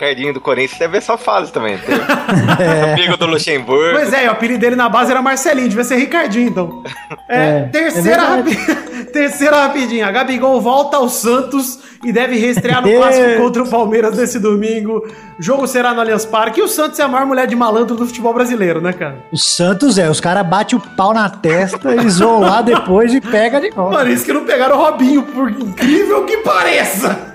[0.00, 1.78] Ele Ricardinho do Corinthians deve ver só fase também.
[1.78, 1.94] Tem
[2.92, 3.92] Amigo do Luxemburgo.
[3.98, 6.82] Pois é, e o apelido dele na base era Marcelinho, devia ser Ricardinho, então.
[7.28, 8.56] É, É, terceira, é rapi...
[9.12, 10.06] terceira rapidinha.
[10.06, 13.36] A Gabigol volta ao Santos e deve reestrear no clássico É.
[13.36, 15.02] contra o Palmeiras nesse domingo.
[15.38, 16.60] O jogo será no Allianz Parque.
[16.60, 19.16] E o Santos é a maior mulher de malandro do futebol brasileiro, né, cara?
[19.32, 23.20] O Santos é, os caras batem o pau na testa, eles vão lá depois e
[23.20, 23.96] pega de volta.
[23.98, 27.33] Mano, isso que não pegaram o Robinho, por incrível que pareça.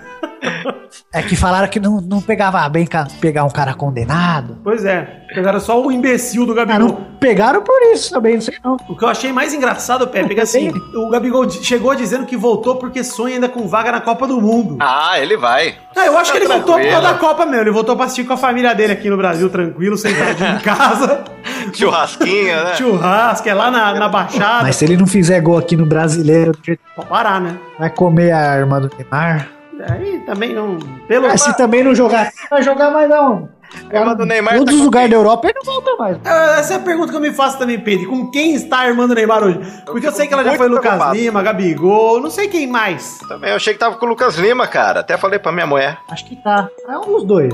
[1.13, 2.87] É que falaram que não, não pegava bem
[3.21, 4.57] pegar um cara condenado.
[4.63, 5.01] Pois é,
[5.33, 6.79] pegaram só o imbecil do Ah, Gabigol.
[6.87, 8.77] não pegaram por isso também, não sei não.
[8.87, 12.35] O que eu achei mais engraçado, Pepe, é que assim, o Gabigol chegou dizendo que
[12.37, 14.77] voltou porque sonha ainda com vaga na Copa do Mundo.
[14.79, 15.75] Ah, ele vai.
[15.95, 17.13] Ah, eu acho que ele Tá voltou por causa tranquilo.
[17.13, 17.61] da Copa mesmo.
[17.63, 21.23] Ele voltou pra assistir com a família dele aqui no Brasil, tranquilo, sentadinho em casa.
[21.73, 22.75] Churrasquinho, né?
[22.75, 24.63] Churrasco, é lá na, na Baixada.
[24.63, 26.51] Mas se ele não fizer gol aqui no brasileiro,
[26.95, 27.57] Pode parar, né?
[27.77, 29.47] vai comer a arma do Neymar.
[29.87, 30.77] Aí também não.
[31.07, 33.49] Pelo Ah, se também não jogar, vai jogar mais não.
[33.93, 36.17] A arma do Neymar Todos tá os lugares da Europa ele não volta mais.
[36.25, 38.09] É, Essa é a pergunta que eu me faço também, Pedro.
[38.09, 39.59] Com quem está a irmã do Neymar hoje?
[39.85, 41.15] Porque eu sei que ela já foi Lucas preocupado.
[41.15, 43.19] Lima, Gabigol, não sei quem mais.
[43.27, 45.01] Também eu achei que tava com o Lucas Lima, cara.
[45.01, 45.99] Até falei pra minha mulher.
[46.09, 46.67] Acho que tá.
[46.87, 47.53] É um dos dois.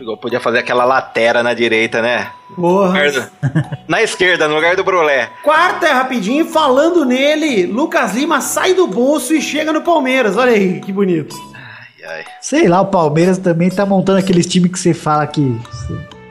[0.00, 2.30] Eu podia fazer aquela latera na direita, né?
[2.56, 3.30] Porra.
[3.86, 5.28] Na esquerda, no lugar do Brulé.
[5.42, 10.36] Quarta é rapidinho, falando nele, Lucas Lima sai do bolso e chega no Palmeiras.
[10.36, 11.36] Olha aí, que bonito.
[11.54, 12.24] Ai, ai.
[12.40, 15.60] Sei lá, o Palmeiras também tá montando aqueles times que você fala que.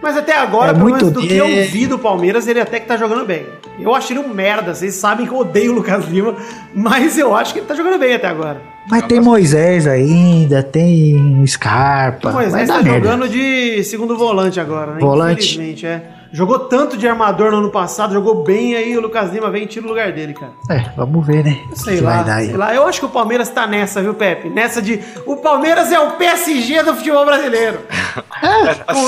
[0.01, 2.79] Mas até agora, É pelo muito menos do que eu vi do Palmeiras, ele até
[2.79, 3.45] que tá jogando bem.
[3.79, 6.35] Eu acho ele um merda, vocês sabem que eu odeio o Lucas Lima,
[6.73, 8.61] mas eu acho que ele tá jogando bem até agora.
[8.89, 12.29] Mas tem Moisés ainda, tem Scarpa.
[12.29, 13.07] O Moisés tá merda.
[13.07, 14.99] jogando de segundo volante agora, né?
[14.99, 15.55] Volante.
[15.55, 16.18] Infelizmente, é.
[16.31, 19.67] Jogou tanto de armador no ano passado, jogou bem, aí o Lucas Lima vem e
[19.67, 20.51] tira o lugar dele, cara.
[20.69, 21.59] É, vamos ver, né?
[21.73, 22.45] Sei Que lá, vai dar aí.
[22.47, 22.73] sei lá.
[22.75, 24.49] Eu acho que o Palmeiras tá nessa, viu, Pepe?
[24.49, 24.99] Nessa de.
[25.25, 27.79] O Palmeiras é o PSG do futebol brasileiro.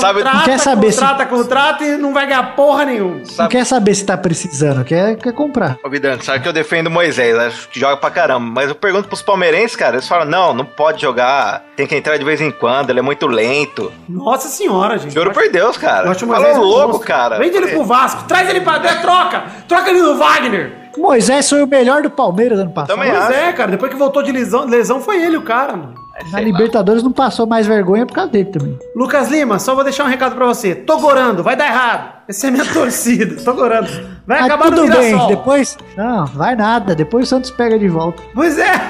[0.00, 3.20] Sabe, Contrata, quer saber se- contrata, contrata e não vai ganhar porra nenhuma.
[3.38, 5.78] Não quer saber se tá precisando, quer, quer comprar.
[5.84, 8.46] Ô, Vidante, sabe que eu defendo o Moisés, acho que joga pra caramba.
[8.46, 12.16] Mas eu pergunto pros palmeirenses, cara, eles falam, não, não pode jogar, tem que entrar
[12.16, 13.92] de vez em quando, ele é muito lento.
[14.08, 15.14] Nossa senhora, gente.
[15.14, 16.06] Juro por Deus, cara.
[16.06, 17.06] Eu acho o Falou Moisés louco, monstro.
[17.12, 17.38] Cara.
[17.38, 19.42] Vende ele pro Vasco, traz ele pra dentro, troca!
[19.68, 20.72] Troca ele no Wagner!
[20.96, 22.96] Moisés foi o melhor do Palmeiras ano passado.
[22.96, 23.32] Também Pois acho.
[23.32, 25.94] é, cara, depois que voltou de lesão, lesão foi ele o cara, mano.
[26.30, 28.78] Na Libertadores não passou mais vergonha por causa dele também.
[28.94, 30.74] Lucas Lima, só vou deixar um recado pra você.
[30.74, 32.12] Tô gorando, vai dar errado.
[32.28, 33.88] Essa é minha torcida, tô gorando.
[34.26, 35.28] Vai Mas acabar no tudo bem, Mirassol.
[35.28, 35.78] depois.
[35.96, 36.94] Não, vai nada.
[36.94, 38.22] Depois o Santos pega de volta.
[38.34, 38.72] Pois é.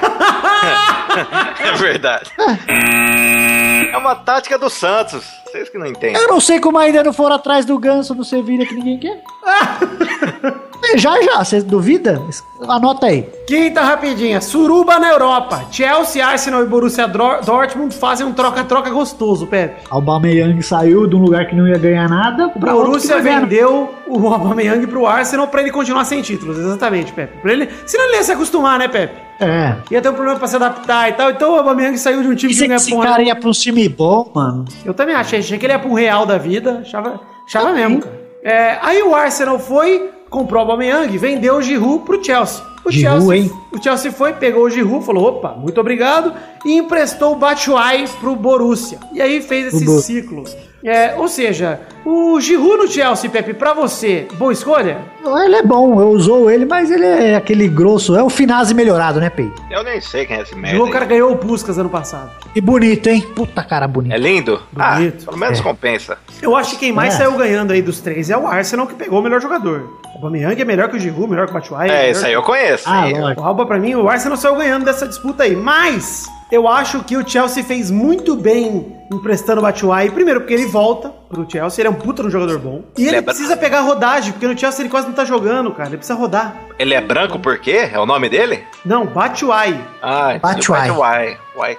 [1.63, 2.31] É verdade.
[3.93, 5.23] É uma tática do Santos.
[5.45, 6.19] Vocês que não entendem.
[6.19, 9.21] Eu não sei como ainda não foram atrás do ganso no Sevilha que ninguém quer.
[10.85, 11.41] É, já, já.
[11.41, 12.21] Você duvida?
[12.67, 13.21] Anota aí.
[13.47, 14.41] Quinta rapidinha.
[14.41, 15.63] Suruba na Europa.
[15.71, 19.81] Chelsea, Arsenal e Borussia Dor- Dortmund fazem um troca-troca gostoso, Pepe.
[19.89, 22.47] Aubameyang saiu de um lugar que não ia ganhar nada.
[22.53, 26.59] O pra Borussia vendeu o Aubameyang pro Arsenal pra ele continuar sem títulos.
[26.59, 27.37] Exatamente, Pepe.
[27.37, 27.69] Pra ele...
[27.85, 29.15] Senão ele ia se acostumar, né, Pepe?
[29.43, 29.77] É.
[29.91, 31.29] Ia ter um problema pra se adaptar e tal.
[31.31, 33.07] Então o Aubameyang saiu de um time que Esse, não ganha esse porra.
[33.07, 34.65] cara ia pra um time bom, mano.
[34.85, 37.99] Eu também achei, achei que ele ia pra um Real da vida, achava, achava mesmo,
[38.01, 38.21] cara.
[38.43, 42.63] É, aí o Arsenal foi, comprou o Aubameyang, vendeu o Giroud pro Chelsea.
[42.85, 43.51] O Giroud, Chelsea, hein?
[43.71, 46.33] O Chelsea foi, pegou o Giroud, falou, opa, muito obrigado,
[46.65, 48.99] e emprestou o Batshuayi pro Borussia.
[49.13, 50.43] E aí fez esse O Bo- ciclo.
[50.85, 54.97] É, ou seja, o Giroud no Chelsea, Pepe, pra você, boa escolha?
[55.45, 58.17] Ele é bom, eu usou ele, mas ele é aquele grosso.
[58.17, 59.49] É o Finazzi melhorado, né, Pei?
[59.71, 60.83] Eu nem sei quem é esse merda.
[60.83, 62.31] O cara ganhou o Puskas ano passado.
[62.53, 63.21] E bonito, hein?
[63.33, 64.13] Puta cara bonito.
[64.13, 64.61] É lindo?
[64.77, 65.25] Ah, Bonito.
[65.25, 65.63] pelo menos É.
[65.63, 66.17] compensa.
[66.41, 67.17] Eu acho que quem mais É.
[67.19, 69.89] saiu ganhando aí dos três é o Arsenal, que pegou o melhor jogador.
[70.13, 71.89] O Aubameyang é melhor que o Giroud, melhor que o Batshuayi.
[71.89, 72.83] É, isso aí eu conheço.
[72.87, 73.05] Ah.
[73.37, 75.55] O Alba, pra mim, o Arsenal saiu ganhando dessa disputa aí.
[75.55, 80.11] Mas eu acho que o Chelsea fez muito bem emprestando o Batshuayi.
[80.11, 82.83] Primeiro, porque ele volta pro Chelsea, ele é um puta no jogador bom.
[82.97, 85.89] E ele Lembra- precisa pegar rodagem, porque no Chelsea ele quase não tá jogando, cara.
[85.89, 86.55] Ele precisa rodar.
[86.77, 87.89] Ele é branco por quê?
[87.91, 88.63] É o nome dele?
[88.85, 89.79] Não, Batshuayi.
[90.01, 90.89] Ah, Batshuayi.
[90.89, 91.37] Batshuayi.
[91.55, 91.77] Uai.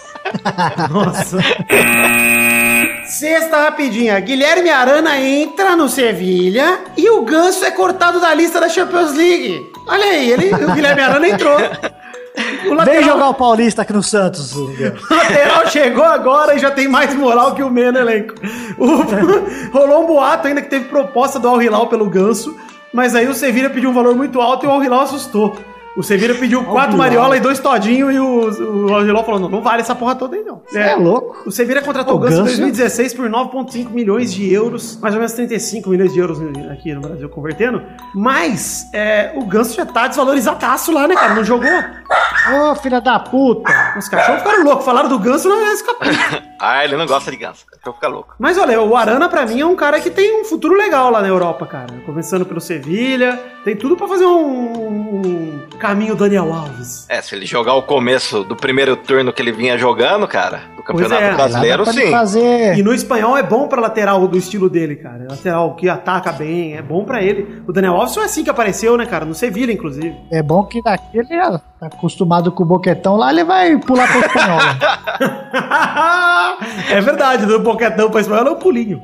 [0.90, 1.38] Nossa.
[3.06, 4.18] Sexta rapidinha.
[4.20, 9.70] Guilherme Arana entra no Sevilha e o Ganso é cortado da lista da Champions League.
[9.88, 11.56] Olha aí, ele, o Guilherme Arana entrou.
[12.70, 14.52] O Vem jogar o Paulista aqui no Santos.
[14.54, 14.70] o
[15.10, 18.34] lateral chegou agora e já tem mais moral que o Meno no elenco.
[18.78, 19.02] O-
[19.76, 22.56] rolou um boato ainda que teve proposta do Al Hilal pelo Ganso,
[22.92, 25.56] mas aí o Sevilla pediu um valor muito alto e o Al Hilal assustou.
[25.96, 26.98] O Sevilla pediu quatro Bilal.
[26.98, 30.36] Mariola e dois Todinho e o, o Angeló falou, não, não vale essa porra toda
[30.36, 30.62] aí não.
[30.64, 31.42] Você é louco.
[31.46, 35.20] O Sevilla contratou O Ganso em Ganso- 2016 por 9,5 milhões de euros, mais ou
[35.20, 36.38] menos 35 milhões de euros
[36.70, 37.82] aqui no Brasil convertendo.
[38.14, 41.34] Mas é, o Ganso já tá desvalorizadaço lá, né, cara?
[41.34, 41.68] Não jogou.
[41.68, 43.72] Ô, filha da puta.
[43.98, 46.06] Os cachorros ficaram loucos, falaram do Ganso na escapou.
[46.62, 47.64] Ah, ele não gosta de ganso.
[47.86, 48.34] Eu ficar louco.
[48.38, 51.22] Mas olha, o Arana pra mim é um cara que tem um futuro legal lá
[51.22, 51.86] na Europa, cara.
[52.04, 57.06] Começando pelo Sevilha, tem tudo pra fazer um, um caminho Daniel Alves.
[57.08, 60.82] É, se ele jogar o começo do primeiro turno que ele vinha jogando, cara, do
[60.82, 61.34] Campeonato é.
[61.34, 62.10] Brasileiro, sim.
[62.10, 62.76] Fazer...
[62.78, 65.26] E no espanhol é bom pra lateral do estilo dele, cara.
[65.28, 67.62] Lateral que ataca bem, é bom pra ele.
[67.66, 69.24] O Daniel Alves foi assim que apareceu, né, cara?
[69.24, 70.14] No Sevilha, inclusive.
[70.30, 74.06] É bom que daqui ele é- tá acostumado com o boquetão lá, ele vai pular
[74.06, 74.60] pro espanhol.
[76.90, 79.00] é verdade, do boquetão pra espanhol é um pulinho.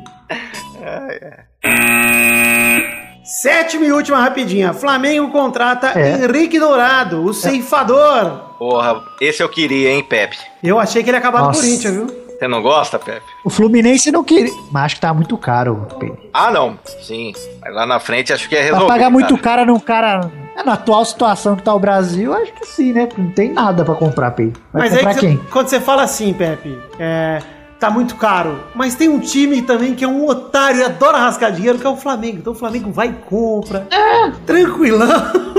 [3.27, 4.73] Sétima e última rapidinha.
[4.73, 6.25] Flamengo contrata É.
[6.25, 8.41] Henrique Dourado, o ceifador.
[8.59, 10.39] Porra, esse eu queria, hein, Pepe?
[10.63, 11.53] Eu achei que ele ia acabar no.
[11.53, 12.07] Corinthians, viu?
[12.07, 13.23] Você não gosta, Pepe?
[13.45, 14.53] o Fluminense não queria.
[14.71, 15.87] Mas acho que tá muito caro.
[15.99, 16.19] Pedro.
[16.33, 16.79] Ah, não.
[17.03, 17.33] Sim.
[17.63, 18.89] Mas lá na frente acho que é Pra resolvido.
[18.89, 19.57] pagar muito cara.
[19.63, 20.31] caro num cara.
[20.57, 23.09] É, Na atual situação que tá o Brasil, acho que sim, né?
[23.17, 24.61] Não tem nada pra comprar, Pedro.
[24.73, 25.37] Vai Mas aí comprar que você- quem?
[25.51, 27.43] quando você fala assim, Pepe, é,
[27.79, 28.61] tá muito caro.
[28.75, 31.91] Mas tem um time também que é um otário e adora rascar dinheiro, que é
[31.91, 32.39] o Flamengo.
[32.39, 33.87] Então o Flamengo vai e compra.
[33.91, 34.31] É.
[34.47, 35.57] Tranquilão.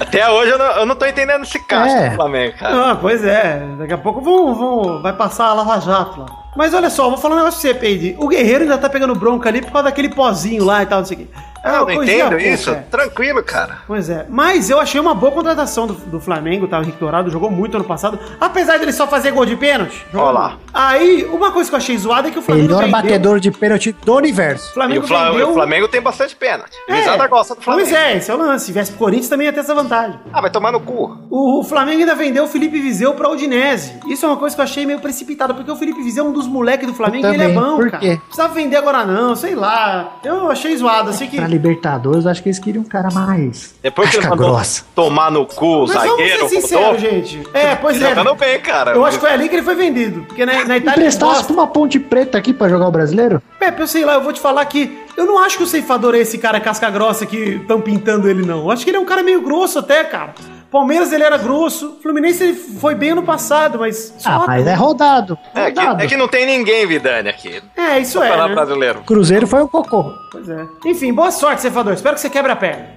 [0.00, 2.10] Até hoje eu não, eu não tô entendendo esse caixa É.
[2.10, 2.90] do Flamengo, cara.
[2.90, 3.66] Ah, pois é.
[3.78, 6.26] Daqui a pouco vão, vão, vai passar a Lava Jato lá.
[6.56, 8.16] Mas olha só, vou falar um negócio pra você, Peide.
[8.20, 11.06] O Guerreiro ainda tá pegando bronca ali por causa daquele pozinho lá e tal, não
[11.06, 11.26] sei o quê.
[11.64, 12.70] É Ah, eu não coisinha entendo isso.
[12.70, 12.74] é.
[12.90, 13.78] Tranquilo, cara.
[13.86, 16.78] Pois é, mas eu achei uma boa contratação do, do Flamengo, tá?
[16.78, 20.04] O Henrique Dourado jogou muito ano passado, apesar dele só fazer gol de pênalti.
[20.12, 20.56] Olha lá.
[20.72, 23.50] Aí, uma coisa que eu achei zoada é que o Flamengo Melhor vendeu- batedor de
[23.50, 24.68] pênalti do universo.
[24.68, 25.50] O E Flamengo o, Fla- vendeu...
[25.50, 26.72] o Flamengo tem bastante pênalti.
[26.88, 26.94] É.
[26.96, 27.88] Risada gosta do Flamengo.
[27.88, 28.66] Pois é, esse é o lance.
[28.66, 30.18] Se viesse pro Corinthians também ia ter essa vantagem.
[30.32, 31.16] Ah, vai tomar no cu.
[31.30, 33.94] O, o Flamengo ainda vendeu o Felipe Viseu pra Udinese.
[34.06, 36.32] Isso é uma coisa que eu achei meio precipitada, porque o Felipe Viseu é um
[36.32, 37.98] dos moleques do Flamengo e ele é bom, Por cara.
[38.00, 38.10] quê?
[38.10, 40.16] Não precisava vender agora não, sei lá.
[40.24, 41.36] Eu achei zoado, assim que...
[41.36, 43.74] Pra Libertadores, acho que eles queriam um cara mais.
[43.82, 44.84] Depois que ele casca mandou grossa.
[44.94, 47.42] tomar no cu o Mas vamos zagueiro, ser Rodolfo, gente.
[47.54, 48.08] É, pois é.
[48.08, 48.92] jogando bem, cara.
[48.92, 50.22] Eu acho que foi ali que ele foi vendido.
[50.22, 50.90] Porque na, na Itália...
[50.90, 51.44] Emprestasse gosta.
[51.44, 53.42] pra uma ponte preta aqui pra jogar o brasileiro?
[53.58, 56.14] Pepe, eu sei lá, eu vou te falar que eu não acho que o ceifador
[56.14, 58.60] é esse cara casca grossa que estão pintando ele, não.
[58.60, 60.34] Eu acho que ele é um cara meio grosso até, cara.
[60.74, 64.12] Palmeiras ele era grosso, Fluminense ele foi bem ano passado, mas.
[64.18, 65.38] só Ah, mas é rodado.
[65.54, 67.62] É que, é que não tem ninguém, Vidani, aqui.
[67.76, 68.28] É, isso No é.
[68.28, 68.54] Campeonato Né?
[68.56, 69.02] Brasileiro.
[69.02, 70.12] Cruzeiro foi um cocô.
[70.32, 70.66] Pois é.
[70.84, 71.92] Enfim, boa sorte, ceifador.
[71.92, 72.88] Espero que você quebre a perna.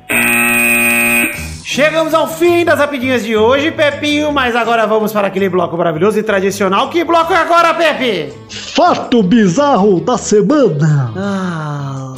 [1.63, 6.18] Chegamos ao fim das rapidinhas de hoje, Pepinho, mas agora vamos para aquele bloco maravilhoso
[6.18, 6.90] e tradicional.
[6.90, 8.34] Que bloco é agora, Pepe?
[8.50, 11.13] Fato bizarro da semana.
[11.16, 12.16] Ah.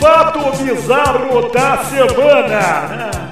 [0.00, 3.27] Fato bizarro da semana.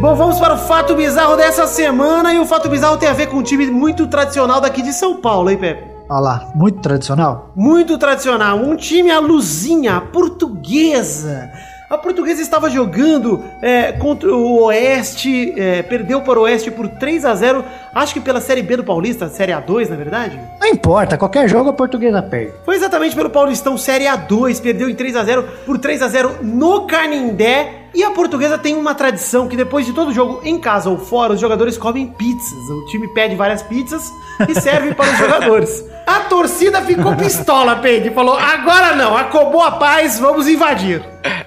[0.00, 2.32] Bom, vamos para o fato bizarro dessa semana.
[2.32, 5.20] E o fato bizarro tem a ver com um time muito tradicional daqui de São
[5.20, 5.90] Paulo, hein, Pepe?
[6.08, 7.52] Olha lá, muito tradicional.
[7.54, 8.56] Muito tradicional.
[8.56, 11.50] Um time, a Luzinha, portuguesa.
[11.90, 17.24] A portuguesa estava jogando é, contra o Oeste, é, perdeu para o Oeste por 3
[17.24, 20.38] a 0 acho que pela Série B do Paulista, Série A2, na verdade.
[20.60, 22.52] Não importa, qualquer jogo a portuguesa perde.
[22.64, 26.36] Foi exatamente pelo Paulistão Série A2, perdeu em 3 a 0 por 3 a 0
[26.44, 27.80] no Canindé.
[27.92, 31.32] E a portuguesa tem uma tradição que depois de todo jogo, em casa ou fora,
[31.32, 32.70] os jogadores comem pizzas.
[32.70, 34.12] O time pede várias pizzas
[34.48, 35.84] e serve para os jogadores.
[36.06, 41.02] A torcida ficou pistola, Peide, e falou: agora não, acabou a paz, vamos invadir.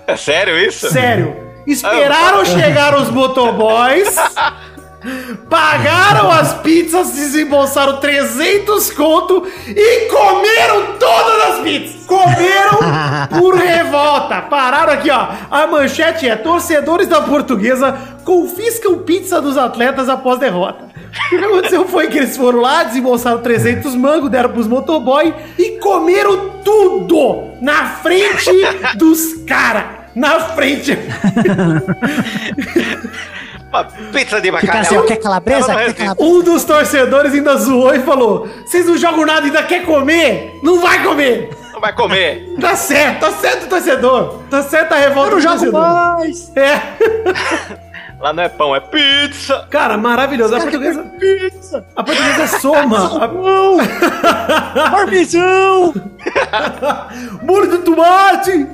[0.07, 0.89] É sério isso?
[0.89, 1.35] Sério.
[1.65, 4.13] Esperaram chegar os motoboys,
[5.49, 12.05] pagaram as pizzas, desembolsaram 300 conto e comeram todas as pizzas.
[12.05, 12.79] Comeram
[13.39, 14.41] por revolta.
[14.41, 15.29] Pararam aqui, ó.
[15.49, 20.92] A manchete é: torcedores da portuguesa confiscam pizza dos atletas após derrota.
[21.13, 25.77] O que aconteceu foi que eles foram lá, desembolsaram 300 mangos, deram pros motoboy e
[25.79, 28.51] comeram tudo na frente
[28.95, 29.83] dos caras.
[30.15, 30.97] Na frente.
[33.69, 34.81] Uma pizza de bacalhau.
[34.81, 35.73] assim, ó, quer calabresa?
[35.75, 36.15] Quer calabresa?
[36.19, 40.59] Um dos torcedores ainda zoou e falou: Vocês não jogam nada e ainda quer comer?
[40.61, 41.49] Não vai comer!
[41.73, 42.53] Não vai comer.
[42.61, 44.39] Tá certo, tá certo, torcedor!
[44.49, 45.81] Tá certa a revolta Eu não do jogo torcedor.
[45.81, 46.51] mais.
[46.55, 46.81] É,
[48.23, 49.67] Lá não é pão, é pizza.
[49.69, 50.55] cara, maravilhoso.
[50.55, 51.85] A portuguesa, Pizza.
[51.93, 53.19] a portuguesa soma.
[53.21, 54.89] A...
[54.91, 55.93] Parmesão.
[57.43, 58.65] Molho de tomate!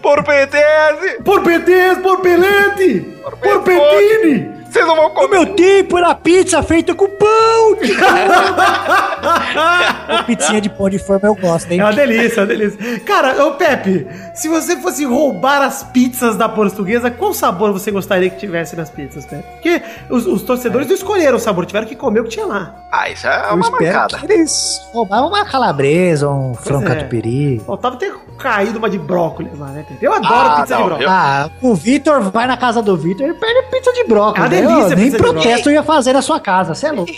[0.00, 1.20] Por PTS.
[1.24, 3.12] Por PTs, por pelete!
[3.42, 4.55] Por petine!
[4.70, 5.28] Vocês não vão No comer.
[5.30, 7.76] meu tempo era pizza feita com pão.
[10.20, 11.80] Ô, pizzinha de pão de forma eu gosto, hein?
[11.80, 13.00] É uma delícia, é uma delícia.
[13.00, 18.30] Cara, ô Pepe, se você fosse roubar as pizzas da portuguesa, qual sabor você gostaria
[18.30, 19.42] que tivesse nas pizzas, Pepe?
[19.54, 22.74] Porque os, os torcedores não escolheram o sabor, tiveram que comer o que tinha lá.
[22.92, 24.18] Ah, isso é Eu uma espero mancada.
[24.18, 26.94] que eles roubavam uma calabresa, um frango é.
[26.94, 27.60] catupiry.
[27.66, 30.04] Faltava ter caído uma de brócolis lá, né, Pepe?
[30.04, 31.10] Eu adoro Ah, pizza não, de brócolis.
[31.10, 34.52] eu- Ah, o Vitor vai na casa do Vitor, ele perde pizza de brócolis.
[34.52, 34.55] É?
[34.60, 37.12] Delícia Eu Nem protesto eu ia fazer na sua casa, você é louco.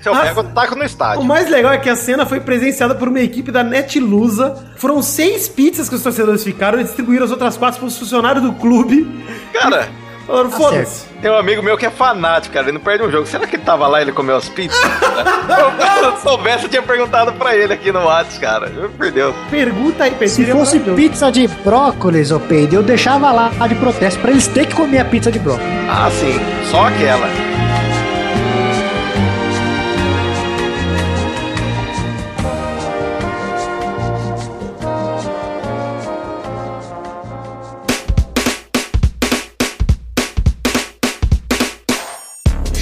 [0.00, 1.24] Se eu pego, eu taco no O estádio.
[1.24, 4.64] mais legal é que a cena foi presenciada por uma equipe da Netlusa.
[4.76, 8.42] Foram seis pizzas que os torcedores ficaram e distribuíram as outras quatro para os funcionários
[8.44, 9.24] do clube.
[9.52, 9.88] Cara,
[10.26, 11.04] Falaram, Tá foda-se.
[11.20, 12.66] tem um amigo meu que é fanático, cara.
[12.66, 13.26] Ele não perde um jogo.
[13.26, 14.76] Será que ele tava lá e ele comeu as pizzas?
[14.78, 18.72] Se eu soubesse, eu tinha perguntado pra ele aqui no WhatsApp, cara.
[18.96, 19.34] Por Deus.
[19.50, 20.28] Pergunta aí.
[20.28, 24.68] Se fosse pizza de brócolis, ô Peide, eu deixava lá de protesto pra eles terem
[24.68, 25.68] que comer a pizza de brócolis.
[25.88, 26.40] Ah, sim.
[26.70, 27.26] Só aquela.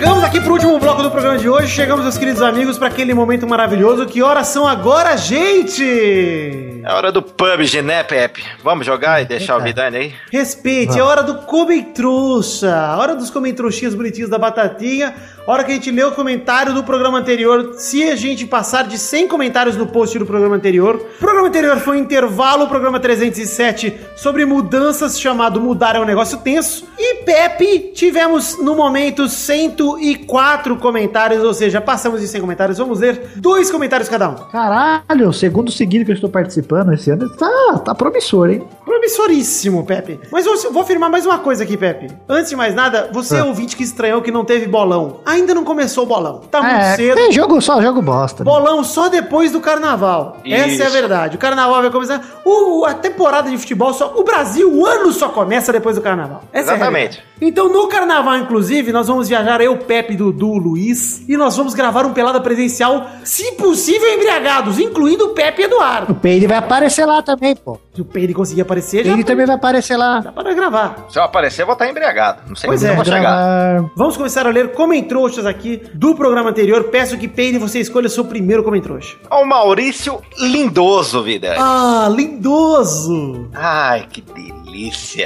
[0.00, 1.68] Chegamos aqui pro último bloco do programa de hoje.
[1.68, 4.06] Chegamos, meus queridos amigos, para aquele momento maravilhoso.
[4.06, 6.80] Que horas são agora, gente?
[6.82, 8.42] É hora do PUBG, né, Pepe?
[8.64, 10.14] Vamos jogar e deixar o Vidani aí?
[10.32, 12.74] Respeite, é hora do Comentrouxa.
[12.74, 15.14] A hora dos comentrouxinhos bonitinhos da Batatinha.
[15.46, 17.74] Hora que a gente lê o comentário do programa anterior.
[17.76, 20.96] Se a gente passar de 100 comentários no post do programa anterior.
[20.96, 26.04] O programa anterior foi um intervalo, o programa 307, sobre mudanças, chamado Mudar é um
[26.04, 26.84] Negócio Tenso.
[26.98, 32.78] E Pepe, tivemos no momento 104 comentários, ou seja, passamos de 100 comentários.
[32.78, 34.34] Vamos ler dois comentários cada um.
[34.34, 38.62] Caralho, o segundo seguido que eu estou participando esse ano tá, tá promissor, hein?
[38.84, 40.20] Promissoríssimo, Pepe.
[40.30, 42.08] Mas eu vou afirmar mais uma coisa aqui, Pepe.
[42.28, 43.44] Antes de mais nada, você é Ah.
[43.46, 45.20] ouvinte que estranhou que não teve bolão.
[45.30, 46.40] Ainda não começou o bolão.
[46.50, 47.14] Tá muito É, cedo.
[47.14, 48.44] tem jogo só, jogo bosta.
[48.44, 48.50] né?
[48.50, 50.38] Bolão só depois do carnaval.
[50.44, 50.90] Essa é a Isso.
[50.92, 51.36] verdade.
[51.36, 52.20] O carnaval vai começar.
[52.44, 54.12] O, a temporada de futebol só.
[54.16, 56.42] O Brasil, o ano só começa depois do carnaval.
[56.52, 56.82] Essa Exatamente.
[56.82, 57.29] É a realidade.
[57.40, 62.04] Então, no carnaval, inclusive, nós vamos viajar, eu, Pepe, Dudu, Luiz, e nós vamos gravar
[62.04, 66.14] um pelada presencial, se possível, embriagados, incluindo o Pepe e O Eduardo.
[66.14, 67.78] Peide vai aparecer lá também, pô.
[67.94, 70.20] Se o Peide conseguir aparecer, O já Peide também vai aparecer lá.
[70.20, 71.06] dá para gravar.
[71.08, 72.42] Se eu aparecer, eu vou estar embriagado.
[72.48, 73.84] Não sei Pois é, eu vou chegar.
[73.96, 76.84] Vamos começar a ler comentrouxas aqui do programa anterior.
[76.84, 79.16] Peço que Peide você escolha o seu primeiro comentrouxa.
[79.30, 81.54] O Maurício Lindoso, vida.
[81.58, 83.48] Ah, lindoso!
[83.54, 84.59] Ai, que delícia.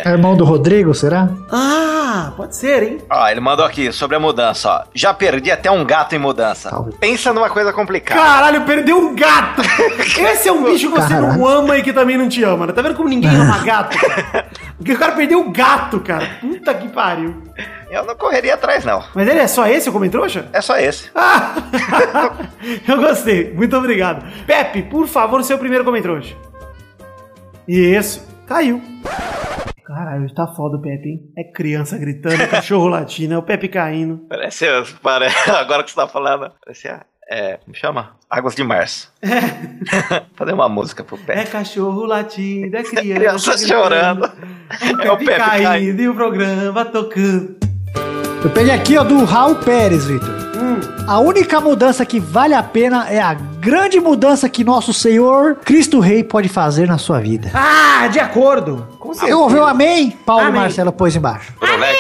[0.05, 1.29] É irmão do Rodrigo, será?
[1.51, 2.99] Ah, pode ser, hein?
[3.11, 4.83] Ó, ele mandou aqui sobre a mudança, ó.
[4.95, 6.71] Já perdi até um gato em mudança.
[6.71, 6.97] Talvez.
[6.97, 8.21] Pensa numa coisa complicada.
[8.21, 9.63] Caralho, perdeu um gato!
[10.19, 11.47] Esse é um bicho que você não Caralho.
[11.47, 12.73] ama e que também não te ama, né?
[12.73, 13.99] Tá vendo como ninguém ama gato?
[13.99, 14.47] cara?
[14.77, 16.27] Porque o cara perdeu o gato, cara.
[16.41, 17.43] Puta que pariu.
[17.91, 19.05] Eu não correria atrás, não.
[19.15, 20.47] Mas ele é só esse o comentrouxa?
[20.53, 21.11] É só esse.
[21.15, 21.55] Ah!
[22.89, 23.53] Eu gostei.
[23.55, 24.25] Muito obrigado.
[24.47, 26.35] Pepe, por favor, seu primeiro comentrouxa.
[27.69, 28.34] Isso.
[28.47, 28.81] Caiu.
[29.87, 31.21] Caralho, tá foda o Pepe, hein?
[31.37, 34.27] É criança gritando, cachorro latindo, é o Pepe caindo.
[34.29, 34.67] Parece,
[35.03, 36.89] parece agora que você tá falando, parece,
[37.31, 38.17] é, me chama?
[38.29, 39.13] Águas de Março.
[40.37, 41.51] Fazer uma música pro É Pepe.
[41.51, 44.25] cachorro latindo, é criança, Criança chorando.
[44.25, 46.03] O É o Pepe, Pepe caindo caindo.
[46.03, 47.57] e o programa tocando.
[48.43, 50.54] Eu peguei aqui, ó, do Raul Pérez, Vitor.
[51.07, 56.01] A única mudança que vale a pena é a grande mudança que nosso Senhor Cristo
[56.01, 57.51] Rei pode fazer na sua vida.
[57.55, 58.87] Ah, de acordo.
[58.99, 60.11] Com Eu ouvi um amém?
[60.25, 60.63] Paulo Amém.
[60.63, 61.53] Marcelo pôs embaixo.
[61.61, 61.93] Brulé,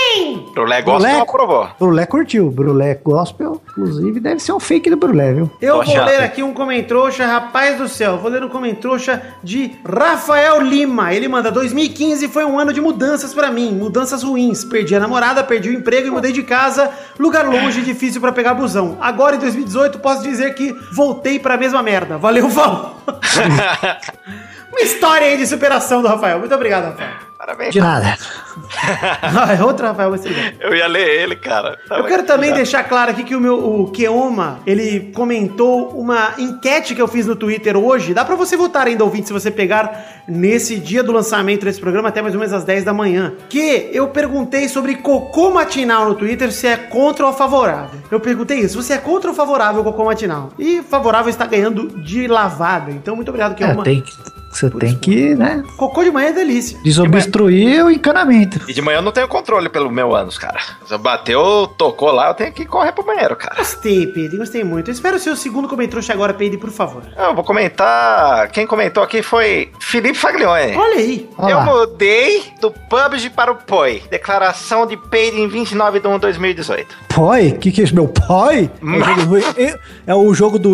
[0.55, 1.21] Brulé Gospel Brulé?
[1.21, 1.69] aprovou.
[1.79, 2.51] Brulé curtiu.
[2.51, 5.51] Brulé Gospel, inclusive, deve ser um fake do Brulé, viu?
[5.61, 8.17] Eu Tô vou chato, ler aqui um comentrouxa, rapaz do céu.
[8.19, 11.13] Vou ler um comentrouxa de Rafael Lima.
[11.13, 14.65] Ele manda: 2015 foi um ano de mudanças pra mim, mudanças ruins.
[14.65, 18.33] Perdi a namorada, perdi o emprego e mudei de casa, lugar longe e difícil pra
[18.33, 18.97] pegar busão.
[19.01, 22.17] Agora em 2018 posso dizer que voltei pra mesma merda.
[22.17, 23.01] Valeu, Val.
[24.75, 26.39] Uma história aí de superação do Rafael.
[26.41, 27.11] Muito obrigado, Rafael.
[27.39, 27.73] Parabéns.
[27.73, 28.17] De nada.
[28.87, 30.55] Ah, é outro Rafael, bem.
[30.61, 31.77] Eu ia ler ele, cara.
[31.89, 32.57] Tava Eu quero também já.
[32.57, 37.27] deixar claro aqui que o meu o Keoma, ele comentou uma enquete que eu fiz
[37.27, 38.15] no Twitter hoje.
[38.15, 42.09] Dá pra você votar ainda, ouvinte, se você pegar nesse dia do lançamento desse programa,
[42.09, 43.35] até mais ou menos às 10 da manhã.
[43.49, 48.01] Que eu perguntei sobre cocô matinal no Twitter, se é contra ou favorável.
[48.11, 50.51] Eu perguntei isso, você é contra ou favorável ao cocô matinal?
[50.59, 52.91] E favorável está ganhando de lavada.
[52.93, 53.83] Então, muito obrigado, É, Keoma.
[53.83, 54.13] tem que,
[54.57, 56.79] você tem que, né, Cocô de manhã é delícia.
[56.83, 58.61] desobstruir o encanamento.
[58.69, 60.61] E de manhã eu não tenho controle pelo meu ânus, cara.
[60.87, 63.57] Se eu bateu, tocou lá, eu tenho que correr pro banheiro, cara.
[63.57, 64.91] Gostei, Pedro, gostei muito.
[64.91, 67.03] Eu espero o seu segundo comentário agora, Pedro, por favor.
[67.17, 68.49] Eu vou comentar.
[68.51, 70.77] Quem comentou aqui foi Felipe Faglione.
[70.77, 71.29] Olha aí.
[71.39, 74.03] Olha eu mudei do PUBG para o POI.
[74.11, 76.97] Declaração de peido em 29 de 1 de 2018.
[77.15, 77.49] Pai?
[77.49, 78.71] O que, que é isso, meu pai?
[78.83, 80.15] É o jogo do, é- é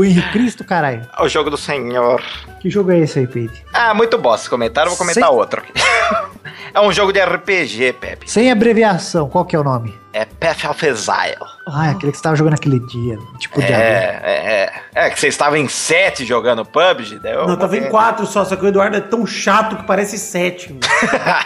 [0.04, 1.02] Henrique Cristo, caralho.
[1.20, 2.22] O jogo do senhor.
[2.60, 3.62] Que jogo é esse aí, Peide?
[3.72, 4.48] Ah, muito bosta
[4.86, 5.72] eu vou comentar Sem- outro aqui.
[6.72, 8.30] é um jogo de RPG, Pepe.
[8.30, 9.94] Sem abreviação, qual que é o nome?
[10.12, 11.36] É Path of Exile.
[11.68, 13.16] Ah, é aquele que você tava jogando aquele dia.
[13.38, 14.30] Tipo de É, agora.
[14.30, 15.06] é, é.
[15.06, 18.56] É que você estava em 7 jogando PUBG, eu Não, tava em quatro só, só
[18.56, 20.76] que o Eduardo é tão chato que parece sete.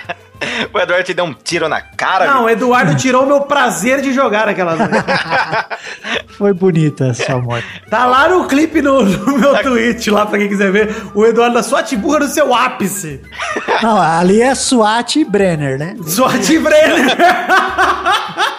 [0.73, 2.27] o Eduardo te deu um tiro na cara.
[2.27, 4.95] Não, o Eduardo tirou o meu prazer de jogar aquela noite.
[6.39, 7.67] Foi bonita essa morte.
[7.91, 10.95] Tá lá no clipe no, no meu tweet, lá pra quem quiser ver.
[11.15, 13.21] O Eduardo da SWAT burra no seu ápice.
[13.83, 15.95] Não, ali é SWAT e Brenner, né?
[16.07, 17.15] SWAT Brenner.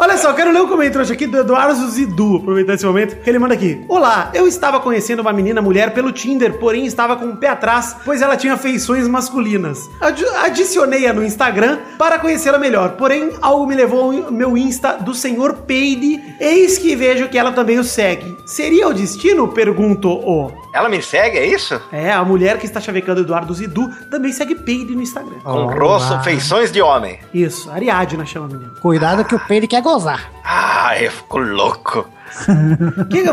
[0.00, 3.28] Olha só, eu quero ler um comentário aqui do Eduardo Zidu, aproveitar esse momento, que
[3.28, 3.84] ele manda aqui.
[3.88, 7.96] Olá, eu estava conhecendo uma menina mulher pelo Tinder, porém estava com o pé atrás,
[8.04, 9.90] pois ela tinha feições masculinas.
[10.00, 15.12] Adi- Adicionei-a no Instagram para conhecê-la melhor, porém algo me levou ao meu Insta do
[15.14, 18.36] senhor Peide, eis que vejo que ela também o segue.
[18.46, 19.48] Seria o destino?
[19.48, 20.52] Pergunto o.
[20.72, 21.80] Ela me segue, é isso?
[21.90, 25.38] É, a mulher que está chavecando Eduardo Zidu também segue Peide no Instagram.
[25.42, 26.22] Com rosto, lá.
[26.22, 27.18] feições de homem.
[27.34, 28.70] Isso, Ariadna chama a menina.
[28.80, 30.30] Cuidado que o Peide quer gozar.
[30.44, 32.06] Ah, eu fico louco.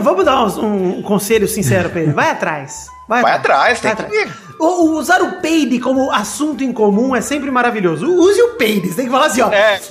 [0.02, 2.14] Vamos dar um, um conselho sincero pra ele.
[2.14, 2.88] Vai atrás.
[3.08, 4.45] Vai, Vai atrás, tem vai que atrás.
[4.60, 8.06] O- o usar o peide como assunto em comum é sempre maravilhoso.
[8.08, 8.90] Use o peide.
[8.90, 9.52] Você tem que falar assim, ó.
[9.52, 9.90] É, você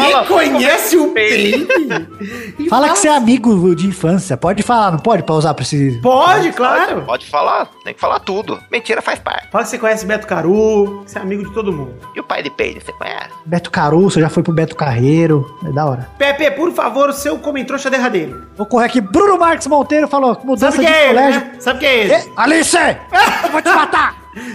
[0.00, 1.66] fala- conhece fala o peide?
[2.58, 4.36] E Fala que você é amigo de infância.
[4.36, 5.98] Pode falar, não pode pra usar pra esse.
[6.00, 7.02] Pode, claro.
[7.02, 8.58] Pode falar, tem que falar tudo.
[8.70, 9.48] Mentira faz parte.
[9.50, 11.94] Fala que você conhece Beto Caru, que você é amigo de todo mundo.
[12.14, 13.28] E o pai de Peide, você conhece?
[13.44, 15.44] Beto Caruso, já foi pro Beto Carreiro.
[15.66, 16.08] É da hora.
[16.16, 18.46] Pepe, por favor, o seu comentrouxa derradeiro.
[18.56, 19.00] Vou correr aqui.
[19.00, 21.40] Bruno Marques Monteiro falou: mudança Sabe de é ele, colégio.
[21.40, 21.52] né?
[21.58, 22.12] Sabe quem é ele?
[22.14, 22.76] Ê, Alice!
[23.44, 24.03] Eu vou te matar!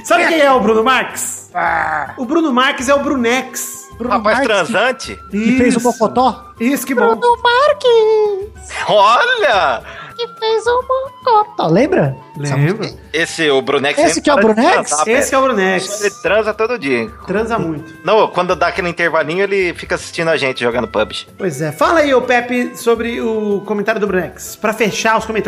[0.03, 1.51] Sabe quem é o Bruno Marques?
[2.17, 3.87] O Bruno Marques é o Brunex.
[3.97, 5.19] Bruno Rapaz Marques, transante?
[5.29, 6.53] Que fez o Mocotó?
[6.59, 7.15] Isso, que bom.
[7.15, 8.69] Bruno Marques!
[8.87, 9.83] Olha!
[10.15, 11.67] Que fez o Mocotó.
[11.67, 12.15] Lembra?
[12.39, 12.87] Lembro.
[13.11, 13.99] Esse, o Brunex...
[13.99, 14.89] Esse que é o Brunex?
[14.89, 15.41] transar, Esse é o.
[15.41, 16.01] Brunex.
[16.01, 17.09] Ele transa todo dia.
[17.27, 17.93] Transa muito.
[18.03, 21.27] Não, quando dá aquele intervalinho, ele fica assistindo a gente jogando PUBG.
[21.37, 21.71] Pois é.
[21.71, 24.55] Fala aí, ô Pepe, sobre o comentário do Brunex.
[24.55, 25.39] Pra fechar os comentários.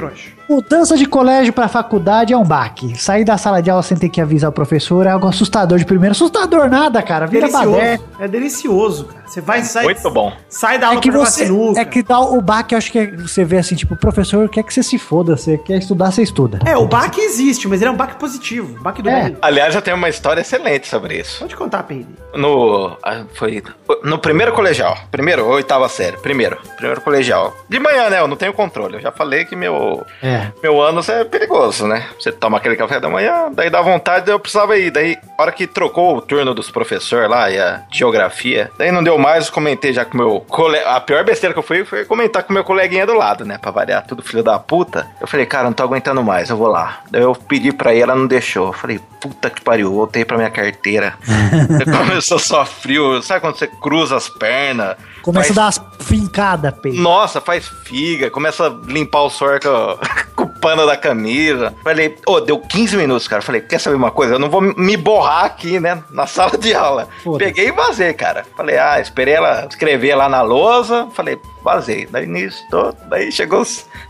[0.49, 2.99] Mudança de colégio pra faculdade é um baque.
[2.99, 5.85] Sair da sala de aula sem ter que avisar o professor é algo assustador de
[5.85, 6.11] primeiro.
[6.11, 7.25] Assustador nada, cara.
[7.25, 7.71] Vira Delicioso.
[7.71, 8.03] baderna.
[8.19, 9.21] É delicioso, cara.
[9.27, 9.85] Você vai sair.
[9.85, 10.33] Muito bom.
[10.49, 11.79] Sai da É aula que pra jogar você.
[11.79, 14.49] É que dá o baque, eu acho que é- você vê assim, tipo, o professor
[14.49, 15.37] quer que você se foda.
[15.37, 16.59] Você quer estudar, você estuda.
[16.65, 18.81] É, o baque existe, mas ele é um baque positivo.
[18.81, 19.23] Baque do É.
[19.23, 19.37] bem.
[19.41, 21.39] Aliás, eu tenho uma história excelente sobre isso.
[21.39, 22.07] Pode contar, Peide.
[22.33, 22.97] No.
[23.03, 23.61] ah, Foi.
[24.03, 24.97] No primeiro colegial.
[25.11, 26.17] Primeiro, ou oitava série.
[26.17, 26.57] Primeiro.
[26.77, 27.53] Primeiro colegial.
[27.69, 28.19] De manhã, né?
[28.19, 28.95] Eu não tenho controle.
[28.95, 30.05] Eu já falei que meu.
[30.23, 30.47] É.
[30.63, 32.05] Meu ânus é perigoso, né?
[32.19, 34.91] Você toma aquele café da manhã, daí dá vontade, eu precisava ir.
[34.91, 39.03] Daí, a hora que trocou o turno dos professores lá e a geografia, daí não
[39.03, 40.89] deu mais, eu comentei já com o meu colega.
[40.89, 43.57] A pior besteira que eu fui foi comentar com o meu coleguinha do lado, né?
[43.57, 45.07] Pra variar tudo, filho da puta.
[45.19, 46.67] Eu falei, cara, não tô aguentando mais, eu vou
[47.09, 48.67] Daí eu pedi pra ir, ela não deixou.
[48.67, 51.15] Eu falei, puta que pariu, voltei pra minha carteira.
[51.97, 54.95] Começou só frio, sabe quando você cruza as pernas?
[55.21, 56.99] Começa faz- a dar umas fincadas, peito.
[56.99, 59.97] nossa, faz figa, começa a limpar o suor com,
[60.35, 61.73] com o pano da camisa.
[61.83, 63.41] Falei, ô, deu 15 minutos, cara.
[63.41, 64.33] Falei, quer saber uma coisa?
[64.35, 67.07] Eu não vou me borrar aqui, né, na sala de aula.
[67.37, 68.45] Peguei e vazei, cara.
[68.57, 71.07] Falei, ah, esperei ela escrever lá na lousa.
[71.13, 72.07] Falei, vazei.
[72.09, 73.63] Daí nisso, tô, daí chegou,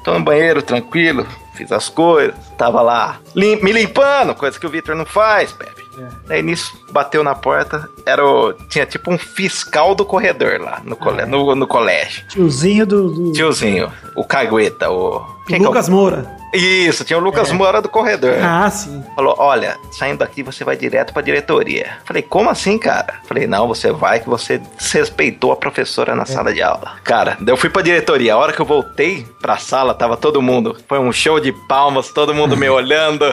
[0.05, 1.27] tô no banheiro, tranquilo,
[1.61, 2.35] fiz as coisas.
[2.57, 5.81] Tava lá lim- me limpando, coisa que o Victor não faz, Pepe.
[6.25, 10.95] Daí nisso, bateu na porta, era o, tinha tipo um fiscal do corredor lá no,
[10.95, 12.25] cole, no, no colégio.
[12.27, 13.09] Tiozinho do.
[13.09, 15.25] do- Tiozinho, o Cagueta, o.
[15.47, 16.39] quem que é o- Lucas Moura.
[16.53, 18.33] Isso, tinha o Lucas Moura do corredor.
[18.43, 19.01] Ah, sim.
[19.15, 21.91] Falou: olha, saindo daqui você vai direto pra diretoria.
[22.03, 23.13] Falei, como assim, cara?
[23.25, 26.95] Falei, não, você vai que você desrespeitou a professora na sala de aula.
[27.05, 28.33] Cara, eu fui pra diretoria.
[28.33, 30.75] A hora que eu voltei pra sala, tava todo mundo.
[30.89, 33.23] Foi um show de palmas, todo mundo me olhando.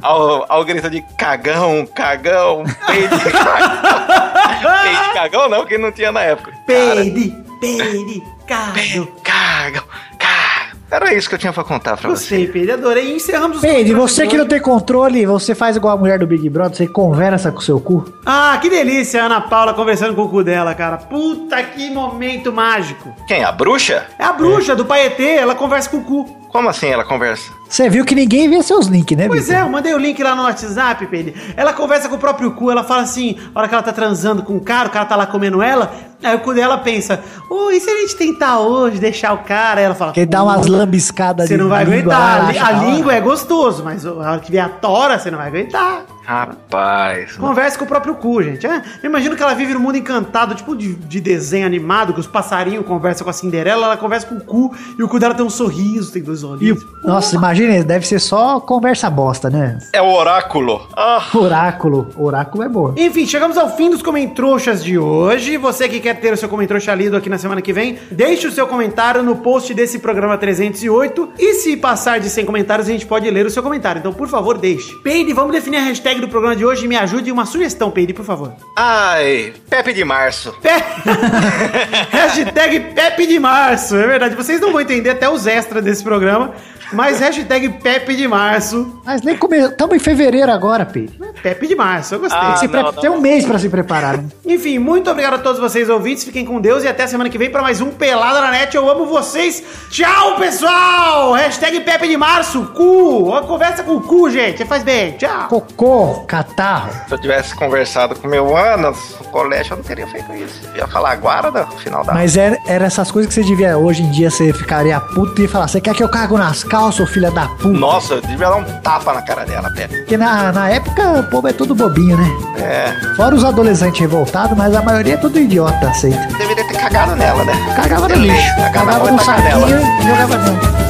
[0.00, 4.72] ao, ao grito de cagão, cagão, peide, cagão.
[4.82, 6.52] peide, cagão não, que não tinha na época.
[6.52, 9.12] Cara, Peide, peide, cago.
[9.22, 9.82] Cagam,
[10.18, 10.78] cagam.
[10.90, 12.36] Era isso que eu tinha pra contar pra você.
[12.38, 13.12] Gostei, Peide, adorei.
[13.12, 16.18] E encerramos os Peide, comentários você que não tem controle, você faz igual a mulher
[16.18, 18.10] do Big Brother, você conversa com o seu cu.
[18.24, 20.96] Ah, que delícia, a Ana Paula conversando com o cu dela, cara.
[20.96, 23.14] Puta que momento mágico.
[23.26, 23.44] Quem?
[23.44, 24.06] A bruxa?
[24.18, 26.47] É a bruxa do Paetê, ela conversa com o cu.
[26.50, 27.50] Como assim ela conversa?
[27.68, 29.56] Você viu que ninguém vê seus links, né, Pois Vitor?
[29.60, 31.34] é, eu mandei o link lá no WhatsApp, Peide.
[31.56, 34.42] Ela conversa com o próprio cu, ela fala assim, a hora que ela tá transando
[34.42, 35.92] com o cara, o cara tá lá comendo ela,
[36.22, 39.80] aí o cu dela pensa, ô, e se a gente tentar hoje, deixar o cara?
[39.80, 42.50] Aí ela fala, Que ele dá umas lambiscadas Você não vai aguentar.
[42.50, 45.38] ela A, a língua é gostoso, mas a hora que vier a tora, você não
[45.38, 46.04] vai aguentar.
[46.28, 47.36] Rapaz.
[47.36, 48.66] Conversa com o próprio cu, gente.
[48.66, 52.20] É, eu imagino que ela vive num mundo encantado, tipo de, de desenho animado, que
[52.20, 55.34] os passarinhos conversam com a Cinderela, ela conversa com o cu, e o cu dela
[55.34, 56.82] tem um sorriso, tem dois E olhinhos.
[57.02, 59.78] o- Nossa, imagina, deve ser só conversa bosta, né?
[59.90, 60.86] É o oráculo.
[60.94, 62.08] Ah, Oráculo.
[62.14, 62.94] Oráculo é boa.
[62.98, 65.56] Enfim, chegamos ao fim dos comentrouxas de hoje.
[65.56, 68.52] Você que quer ter o seu comentrouxa lido aqui na semana que vem, deixe o
[68.52, 71.30] seu comentário no post desse programa 308.
[71.38, 74.00] E se passar de 100 comentários, a gente pode ler o seu comentário.
[74.00, 74.94] Então, por favor, deixe.
[75.02, 78.24] Peide, vamos definir a hashtag do programa de hoje me ajude uma sugestão, Peide, por
[78.24, 78.52] favor.
[78.76, 80.52] ai, Pepe de Março.
[80.62, 80.68] Pe-
[82.10, 84.34] hashtag Pepe de Março, é verdade.
[84.34, 86.52] Vocês não vão entender até os extras desse programa,
[86.92, 89.00] mas hashtag Pepe de Março.
[89.04, 89.70] Mas nem começou.
[89.70, 91.14] Estamos em fevereiro agora, Pedro.
[91.42, 92.38] Pepe de Março, eu gostei.
[92.40, 92.92] Ah, Você não, pre- não.
[92.92, 94.24] Tem um mês pra se preparar, né?
[94.46, 96.24] Enfim, muito obrigado a todos vocês ouvintes.
[96.24, 98.74] Fiquem com Deus e até semana que vem para mais um Pelada na Net.
[98.76, 99.62] Eu amo vocês.
[99.90, 101.32] Tchau, pessoal!
[101.32, 103.28] Hashtag Pepe de Março, cu.
[103.28, 104.64] Uma conversa com o cu, gente.
[104.64, 105.12] Faz bem.
[105.12, 105.48] Tchau.
[105.48, 106.90] Cocô, catarro.
[107.06, 110.60] Se eu tivesse conversado com meu Anas no colégio, eu não teria feito isso.
[110.74, 113.76] Eu ia falar guarda no final da Mas era, era essas coisas que você devia.
[113.78, 116.64] Hoje em dia você ficaria puto e ia falar: Você quer que eu cargo nas
[116.64, 117.68] calças, ô filha da puta?
[117.78, 119.96] Nossa, eu devia dar um tapa na cara dela, Pepe.
[119.98, 122.28] Porque na, na época povo é tudo bobinho, né?
[122.58, 126.26] É, Fora os adolescentes revoltados, mas a maioria é tudo idiota, aceita.
[126.38, 127.52] deveria ter cagado nela, né?
[127.76, 128.54] Cagava no lixo.
[128.56, 129.68] cagava Cagava no saquinho
[130.00, 130.87] e jogava dentro.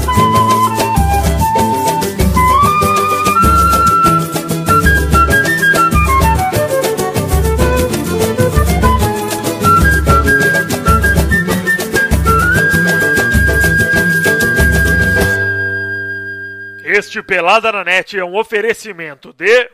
[17.08, 19.70] Este Pelada na Net é um oferecimento de.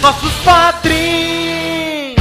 [0.00, 2.14] Nossos padrinhos!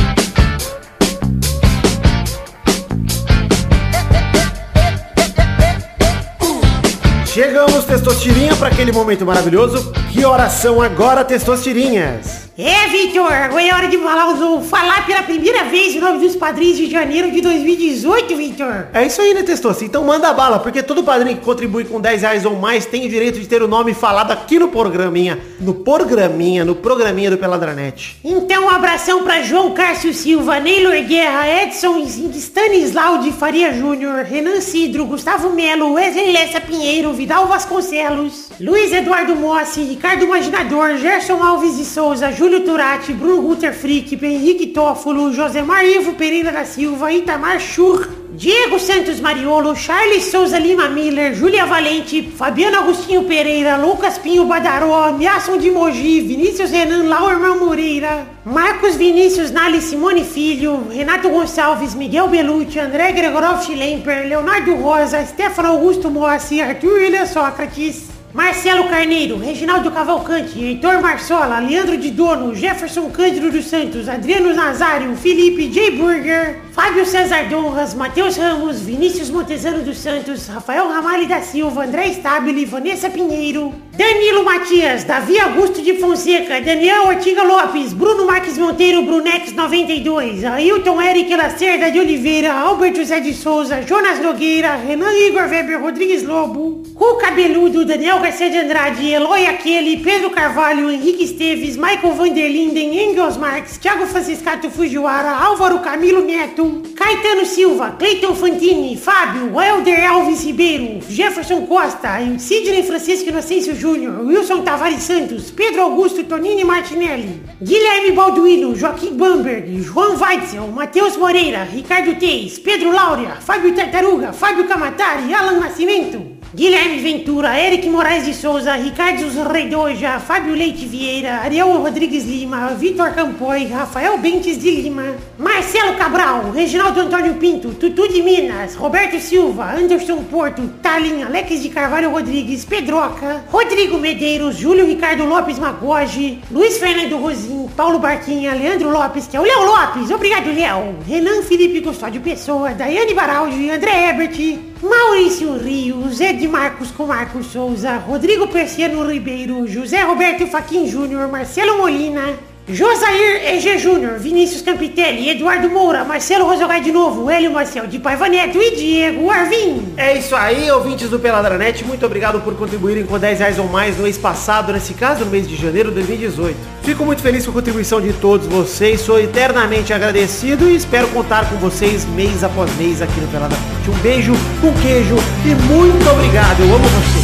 [7.25, 9.93] Chegamos, Testosterinha, para aquele momento maravilhoso.
[10.11, 12.51] Que horas são agora, Testosterinhas?
[12.55, 16.35] É, Vitor, agora é hora de falar, os- falar pela primeira vez o nome dos
[16.35, 18.89] padrinhos de janeiro de 2018, Vitor.
[18.93, 19.83] É isso aí, né, Testosta?
[19.83, 23.09] Então manda bala, porque todo padrinho que contribui com 10 reais ou mais tem o
[23.09, 25.39] direito de ter o nome falado aqui no programinha.
[25.59, 28.17] No programinha, no programinha do Peladranet.
[28.23, 34.61] Então, um abração pra João Cárcio Silva, Neylor Guerra, Edson Stanislau de Faria Júnior, Renan
[34.61, 41.77] Cidro, Gustavo Melo, Wesley Lessa Pinheiro, Vidal Vasconcelos, Luiz Eduardo Mossi, Ricardo Imaginador, Gerson Alves
[41.77, 47.57] de Souza, Júlio Turati, Bruno Guter Frick, Henrique Tófolo, Josemar Ivo Pereira da Silva, Itamar
[47.57, 54.43] Schur, Diego Santos Mariolo, Charles Souza Lima Miller, Júlia Valente, Fabiano Agostinho Pereira, Lucas Pinho
[54.43, 61.95] Badaró, Miasson de Mogi, Vinícius Renan Lauerman Moreira, Marcos Vinícius Nali Simone Filho, Renato Gonçalves,
[61.95, 69.37] Miguel Belucci, André Gregorov Schlemper, Leonardo Rosa, Stefano Augusto Mossi, Arthur William Sócrates, Marcelo Carneiro,
[69.37, 75.91] Reginaldo Cavalcante, Heitor Marsola, Leandro de Dono, Jefferson Cândido dos Santos, Adriano Nazário, Felipe J.
[75.91, 82.11] Burger, Fábio César Donras, Matheus Ramos, Vinícius Montezano dos Santos, Rafael Ramalho da Silva, André
[82.11, 89.03] Stabile, Vanessa Pinheiro, Danilo Matias, Davi Augusto de Fonseca, Daniel Ortiga Lopes, Bruno Marques Monteiro,
[89.03, 95.47] Brunex 92, Ailton Eric Lacerda de Oliveira, Albert José de Souza, Jonas Nogueira, Renan Igor
[95.47, 101.77] Weber Rodrigues Lobo, Cu Cabeludo, Daniel Garcia de Andrade, Eloy Aquele, Pedro Carvalho, Henrique Esteves,
[101.77, 109.61] Michael Vanderlinden, Engels Marques, Thiago Franciscato Fujiwara, Álvaro Camilo Neto, Caetano Silva, Cleiton Fantini, Fábio,
[109.61, 116.63] Helder Alves Ribeiro, Jefferson Costa, Sidney Francisco Inocêncio Júnior, Wilson Tavares Santos, Pedro Augusto Tonini
[116.63, 124.31] Martinelli, Guilherme Balduino, Joaquim Bamberg, João Weitzel, Matheus Moreira, Ricardo Teis, Pedro Laura, Fábio Tartaruga,
[124.31, 131.41] Fábio Camatari, Alan Nascimento, Guilherme Ventura, Eric Moraes de Souza, Ricardo Reidoja, Fábio Leite Vieira,
[131.41, 138.07] Ariel Rodrigues Lima, Vitor Campoy, Rafael Bentes de Lima, Marcelo Cabral, Reginaldo Antônio Pinto, Tutu
[138.07, 144.85] de Minas, Roberto Silva, Anderson Porto, Talin, Alex de Carvalho Rodrigues, Pedroca, Rodrigo Medeiros, Júlio
[144.85, 150.11] Ricardo Lopes Magoge, Luiz Fernando Rosim, Paulo Barquinha, Leandro Lopes, que é o Léo Lopes,
[150.11, 157.05] obrigado Léo, Renan Felipe Custódio Pessoa, Daiane Baraldi, André Ebert, Maurício Rios, Ed Marcos com
[157.05, 164.61] Marcos Souza, Rodrigo Persiano Ribeiro, José Roberto Faquin Júnior, Marcelo Molina, Josair EG Júnior, Vinícius
[164.61, 169.93] Campitelli, Eduardo Moura, Marcelo Rosogai de novo, Hélio Marcel de Paiva Neto e Diego Arvim.
[169.97, 171.83] É isso aí, ouvintes do Peladranet.
[171.83, 175.31] Muito obrigado por contribuírem com 10 reais ou mais no mês passado, nesse caso no
[175.31, 176.55] mês de janeiro de 2018.
[176.83, 181.49] Fico muito feliz com a contribuição de todos vocês, sou eternamente agradecido e espero contar
[181.49, 183.61] com vocês mês após mês aqui no Peladranet.
[183.89, 187.22] Um beijo, um queijo e muito obrigado, eu amo vocês.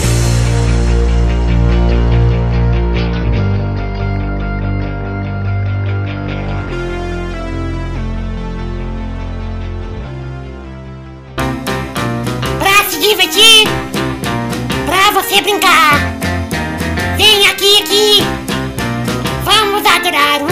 [14.85, 15.99] Pra você brincar.
[17.17, 18.23] Vem aqui, aqui.
[19.43, 20.48] Vamos adorar o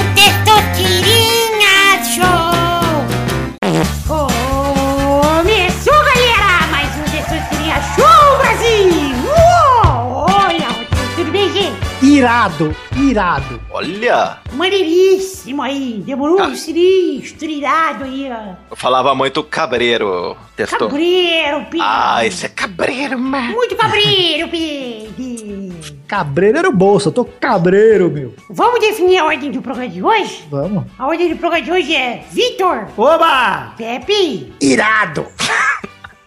[12.18, 13.61] Irado, irado.
[13.70, 16.01] Olha, Maneiríssimo aí.
[16.03, 18.55] Demorou um sinistro, irado aí, ó.
[18.72, 20.88] eu falava muito cabreiro, testou.
[20.88, 21.80] Cabreiro, Pedro.
[21.88, 23.49] Ah, esse é cabreiro, mano.
[23.53, 25.76] Muito cabreiro, Pedro.
[26.07, 28.34] Cabreiro era o bolso, eu tô cabreiro, meu.
[28.49, 30.43] Vamos definir a ordem do programa de hoje?
[30.49, 30.86] Vamos.
[30.97, 33.76] A ordem do programa de hoje é Vitor, Oba!
[33.78, 35.28] Pepe Irado.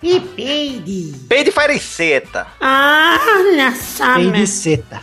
[0.00, 1.14] e Peide.
[1.28, 2.46] Peide fareceta.
[2.60, 3.18] Ah,
[3.56, 4.46] nossa, Tem de mano.
[4.46, 5.00] seta.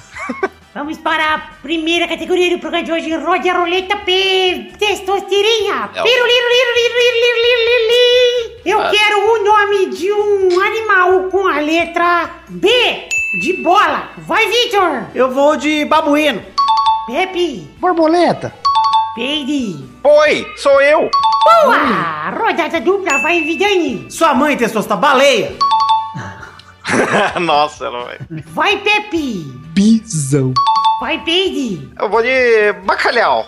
[0.77, 3.11] Vamos para a primeira categoria do programa de hoje.
[3.15, 4.71] Rode a roleta P.
[4.77, 5.89] Testosterinha.
[5.95, 6.03] É.
[8.63, 8.91] Eu Ah.
[8.91, 12.69] quero o nome de um animal com a letra B.
[13.41, 14.09] De bola.
[14.19, 15.05] Vai, Vitor.
[15.15, 16.43] Eu vou de babuíno.
[17.07, 18.53] Pepe, Borboleta.
[19.15, 19.83] Peide.
[20.03, 21.09] Oi, sou eu.
[21.63, 22.29] Boa!
[22.37, 24.05] Rodada dupla, vai, Vidani.
[24.11, 25.55] Sua mãe, Testosta, baleia.
[27.41, 28.17] Nossa, ela vai.
[28.53, 29.65] Vai, Pepe.
[29.81, 30.55] Bisão.
[30.99, 31.87] Vai, Peide.
[31.99, 33.45] Eu vou de bacalhau.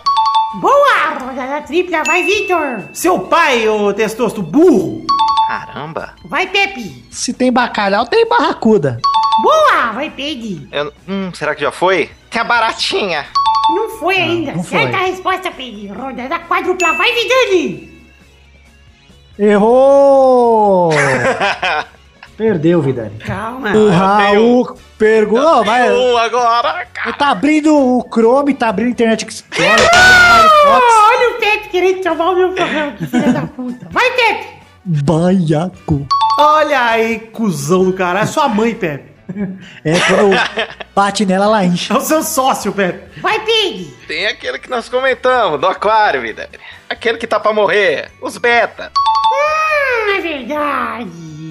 [0.61, 1.17] Boa!
[1.19, 2.83] Rodada tripla, vai, Vitor.
[2.93, 5.07] Seu pai, ô Testosto, burro.
[5.47, 6.13] Caramba.
[6.25, 7.03] Vai, Pepe.
[7.09, 8.99] Se tem bacalhau, tem barracuda.
[9.41, 9.91] Boa!
[9.93, 10.67] Vai, Peide.
[10.71, 12.11] Eu- hum, será que já foi?
[12.29, 13.25] Tem a baratinha.
[13.71, 14.51] Não foi ainda.
[14.51, 15.03] não Certa foi.
[15.03, 15.87] a resposta, Peide.
[15.87, 17.89] Rodada quádrupla, vai, Vidani.
[19.39, 20.91] Errou!
[22.39, 23.17] Perdeu, Vidani.
[23.19, 23.73] Calma.
[23.75, 25.61] O Raul perguntou.
[25.65, 26.87] Vai, Um agora.
[27.03, 30.85] ele tá abrindo o Chrome, tá abrindo Internet Explorer, tá abrindo Firefox.
[30.95, 33.87] Olha o Pepe querendo salvar o meu programa, que filha da puta.
[33.91, 34.47] Vai, Pepe.
[34.85, 36.07] Baiaco.
[36.39, 38.23] Olha aí, cuzão do caralho.
[38.23, 39.09] É sua mãe, Pepe.
[39.83, 40.33] É, quando
[40.95, 41.91] bate nela, ela enche.
[41.91, 43.19] É o seu sócio, Pepe.
[43.19, 43.83] Vai, Peide.
[44.07, 46.49] Tem aquele que nós comentamos, do aquário, vida.
[46.89, 48.09] Aquele que tá pra morrer.
[48.21, 48.93] Os beta.
[48.95, 51.28] Hum, é verdade.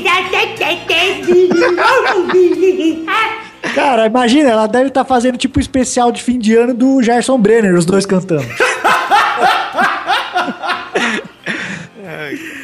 [3.74, 7.38] Cara, imagina, ela deve estar fazendo tipo um especial de fim de ano do Gerson
[7.38, 8.44] Brenner, os dois cantando.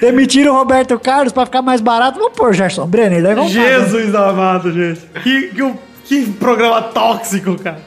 [0.01, 2.19] Demitiram o Roberto Carlos pra ficar mais barato.
[2.19, 3.53] Vamos pôr o Gerson Brenner, daí vamos.
[3.53, 5.01] Jesus amado, gente.
[5.23, 5.75] Que, que,
[6.05, 7.81] que programa tóxico, cara.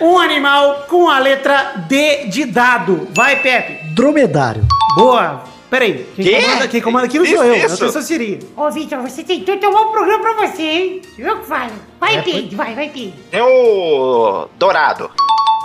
[0.00, 3.08] Um animal com a letra D de dado.
[3.14, 3.94] Vai, Pepe.
[3.94, 4.64] Dromedário.
[4.96, 5.55] Boa.
[5.70, 6.06] Peraí.
[6.14, 6.40] Quem Quê?
[6.42, 7.54] comanda, quem comanda aqui não sou eu.
[7.66, 7.84] isso.
[7.84, 8.38] Eu sou Siri.
[8.56, 11.02] Ô, Vitor, você tentou tomar um programa pra você, hein?
[11.18, 11.72] Eu que falo.
[11.98, 13.14] Vai, Peide, vai, vai, Peide.
[13.30, 15.10] Tem o Dourado.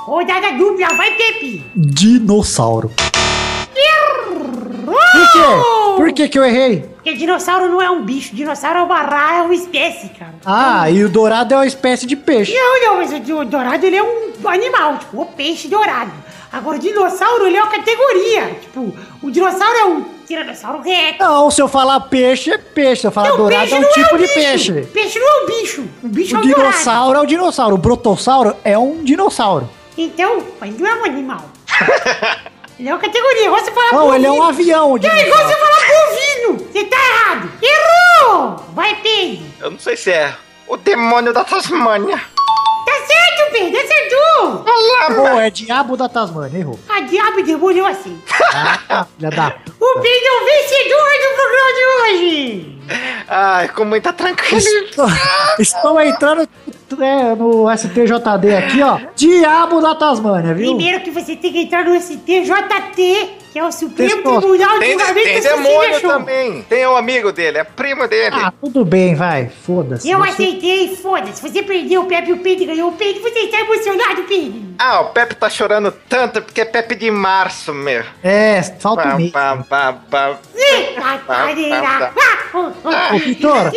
[0.05, 1.63] Rodada dupla, vai, Pepe.
[1.75, 2.91] Dinossauro.
[4.85, 5.39] Por quê?
[5.97, 6.81] Por que que eu errei?
[6.95, 10.33] Porque dinossauro não é um bicho, dinossauro é uma raça, é uma espécie, cara.
[10.45, 12.53] Ah, e o dourado é uma espécie de peixe.
[12.53, 16.11] Não, não, mas o do- dourado ele é um animal, tipo, o peixe dourado.
[16.51, 18.55] Agora, o dinossauro ele é uma categoria.
[18.61, 21.17] Tipo, o dinossauro é um tiranossauro rex.
[21.17, 23.01] Não, se eu falar peixe, é peixe.
[23.01, 24.33] Se eu falar Não, dourado, é um não tipo um de bicho.
[24.33, 24.81] peixe.
[24.93, 25.81] Peixe não é um bicho.
[26.03, 26.69] O bicho O é um dourado.
[26.71, 27.75] dinossauro é o dinossauro.
[27.75, 29.69] O brotossauro é um dinossauro.
[29.97, 31.41] Então, mas não é um animal.
[32.77, 33.45] ele é uma categoria.
[33.45, 35.47] Igual você falar Não, ele é um avião, o Não, igual dinossauro.
[35.47, 36.69] você falar bovino.
[36.71, 37.51] Você tá errado.
[37.61, 38.55] Errou!
[38.73, 39.45] Vai, Pedro.
[39.61, 40.33] Eu não sei se é
[40.67, 42.21] o demônio da Tasmânia.
[42.91, 43.79] Tá certo, Pedro.
[43.79, 44.65] Acertou.
[45.15, 46.79] Pô, é diabo da Tasmânia, errou.
[46.89, 48.21] A diabo demorou assim.
[48.89, 49.47] Ah, filha da...
[49.79, 52.81] O Pedro é o vencedor do programa de hoje.
[53.27, 54.85] Ai, com muita tranquilidade.
[54.89, 55.07] Estou,
[55.59, 56.47] estou entrando
[56.99, 58.99] é, no STJD aqui, ó.
[59.15, 60.75] Diabo da Tasmânia, viu?
[60.75, 64.39] Primeiro que você tem que entrar no STJT, que é o Supremo Testoso.
[64.39, 66.61] Tribunal de Julgamento tem Justiça demônio também.
[66.63, 68.35] Tem um amigo dele, é primo dele.
[68.35, 69.49] Ah, tudo bem, vai.
[69.49, 70.09] Foda-se.
[70.09, 71.41] Eu Você- aceitei, foda-se.
[71.41, 73.21] Você perdeu o Pepe e o Pedro ganhou o Pedro.
[73.21, 74.61] Você está emocionado, Pedro?
[74.79, 78.03] Ah, o Pepe tá chorando tanto porque é Pepe de março, meu.
[78.23, 79.31] É, falta Pá, mês.
[83.13, 83.71] Ô, Vitor.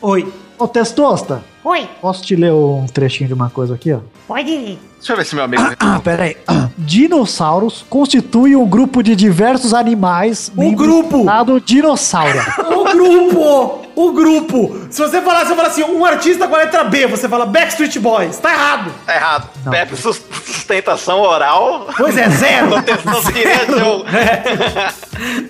[0.00, 0.32] Oi.
[0.58, 3.98] Ô, Testosta, Oi, posso te ler um trechinho de uma coisa aqui, ó?
[4.26, 4.78] pode ler.
[4.98, 5.62] Deixa eu ver se meu amigo.
[5.80, 6.36] Ah, pera aí.
[6.78, 10.50] Dinossauros constituem um grupo de diversos animais.
[10.54, 11.10] Membros grupo.
[11.18, 12.38] do Estado dinossauro.
[12.70, 13.82] O grupo!
[13.94, 14.78] O grupo!
[14.90, 17.98] Se você falar, eu falar assim, um artista com a letra B, você fala Backstreet
[17.98, 18.38] Boys.
[18.38, 18.92] Tá errado.
[19.04, 19.48] Tá errado.
[19.64, 19.72] Não.
[19.72, 22.70] Pepe sus- sustentação oral Pois é, zero.
[22.70, 24.04] no texto direto.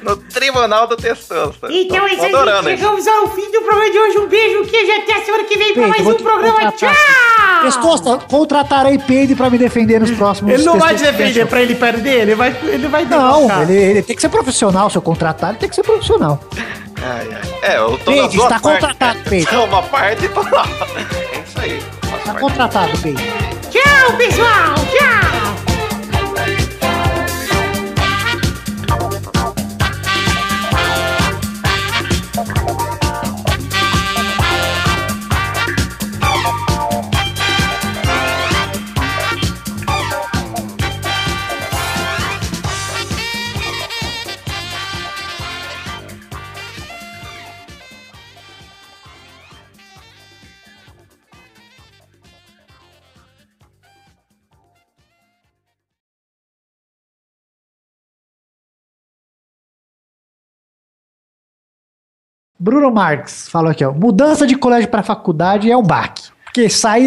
[0.03, 1.69] no tribunal do testosta.
[1.71, 2.77] Então é isso aí.
[2.77, 4.19] Chegamos ao fim do programa de hoje.
[4.19, 4.93] Um beijo, queijo.
[5.03, 6.53] Até semana que vem pra Peide, mais um programa.
[6.53, 6.95] contratar.
[6.95, 7.63] Tchau!
[7.63, 11.77] Testosta, contratarei Peide pra me defender nos próximos Ele não vai te defender pra ele
[11.77, 14.91] perder, ele vai, ele vai Não, ele, ele tem que ser profissional.
[14.91, 16.41] Se eu contratar, ele tem que ser profissional.
[17.03, 17.73] Ai, ai.
[17.73, 19.19] É, eu tô Peide, está partes, contratado?
[19.29, 19.51] Peide.
[19.51, 20.67] Só uma parte e lá.
[21.35, 21.83] É isso aí.
[22.01, 22.41] Tá parte.
[22.41, 23.23] contratado, Peide.
[23.71, 24.75] Tchau, pessoal!
[24.91, 25.22] Tchau!
[62.63, 63.91] Bruno Marques falou aqui, ó.
[63.91, 66.31] Mudança de colégio pra faculdade é um baque.
[66.45, 67.07] Porque sai.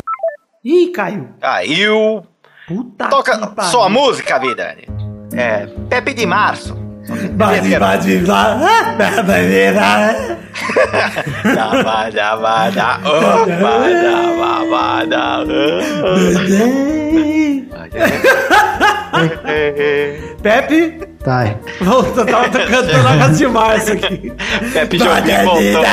[0.62, 1.30] Ih, caiu.
[1.40, 2.24] Caiu.
[2.68, 4.76] Puta Toca sua música, vida.
[5.34, 5.66] É.
[5.90, 6.76] Pepe de Março.
[7.38, 8.26] Bate, bate,
[20.42, 21.44] Pepe, Tá.
[21.44, 21.58] é.
[21.82, 24.32] volta, tava cantando Águas de Março aqui.
[24.72, 25.84] Pepe Jobim voltou.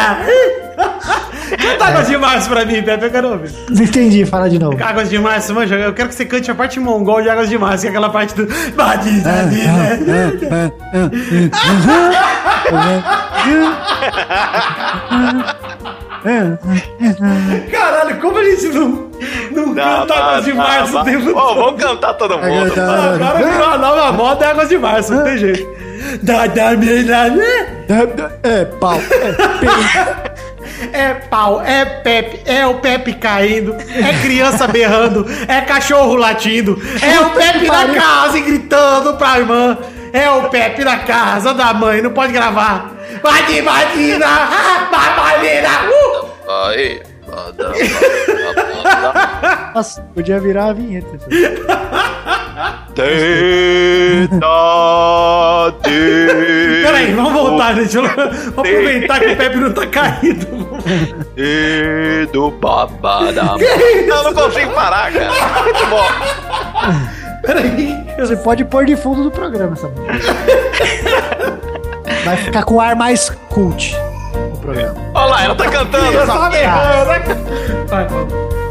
[1.57, 3.51] Canta Águas de Março pra mim, Pepe, eu quero ouvir.
[3.71, 4.77] Não entendi, fala de novo.
[4.85, 7.57] Águas de Março, manja, eu quero que você cante a parte mongol de Águas de
[7.57, 8.47] Março, que é aquela parte do...
[17.71, 19.11] Caralho, como a gente não,
[19.51, 21.55] não canta Águas de Março o tempo todo?
[21.55, 22.73] vamos cantar todo mundo.
[22.81, 25.83] Agora virou a nova moda é Águas de Março, não tem jeito.
[26.23, 28.33] Da, da, da, da.
[28.43, 28.99] É, pau.
[30.93, 37.21] É pau, é Pepe, é o Pepe caindo, é criança berrando, é cachorro latindo, é
[37.21, 39.79] o Pepe na casa e gritando pra irmã,
[40.13, 42.93] é o Pepe na casa da mãe, não pode gravar.
[43.23, 44.27] Vai de babalina,
[45.89, 46.33] uh!
[46.67, 47.12] Aí.
[47.33, 47.73] Bada.
[49.75, 51.19] Nossa, podia virar a vinheta.
[52.95, 54.39] Tentade.
[56.83, 57.97] Peraí, vamos voltar, gente.
[57.97, 60.47] Vamos aproveitar que o Pepe não tá caído.
[61.37, 63.43] E do babada.
[64.07, 65.63] Eu não consigo parar, cara.
[65.63, 66.05] Muito bom.
[67.43, 68.05] Peraí.
[68.19, 70.35] Você pode pôr de fundo do programa essa música.
[72.25, 73.97] Vai ficar com o ar mais cult
[74.63, 74.95] programa.
[75.15, 76.13] Olha lá, ela tá cantando.
[76.13, 77.87] Eu tava berrando.
[77.89, 78.62] Vai, vamos.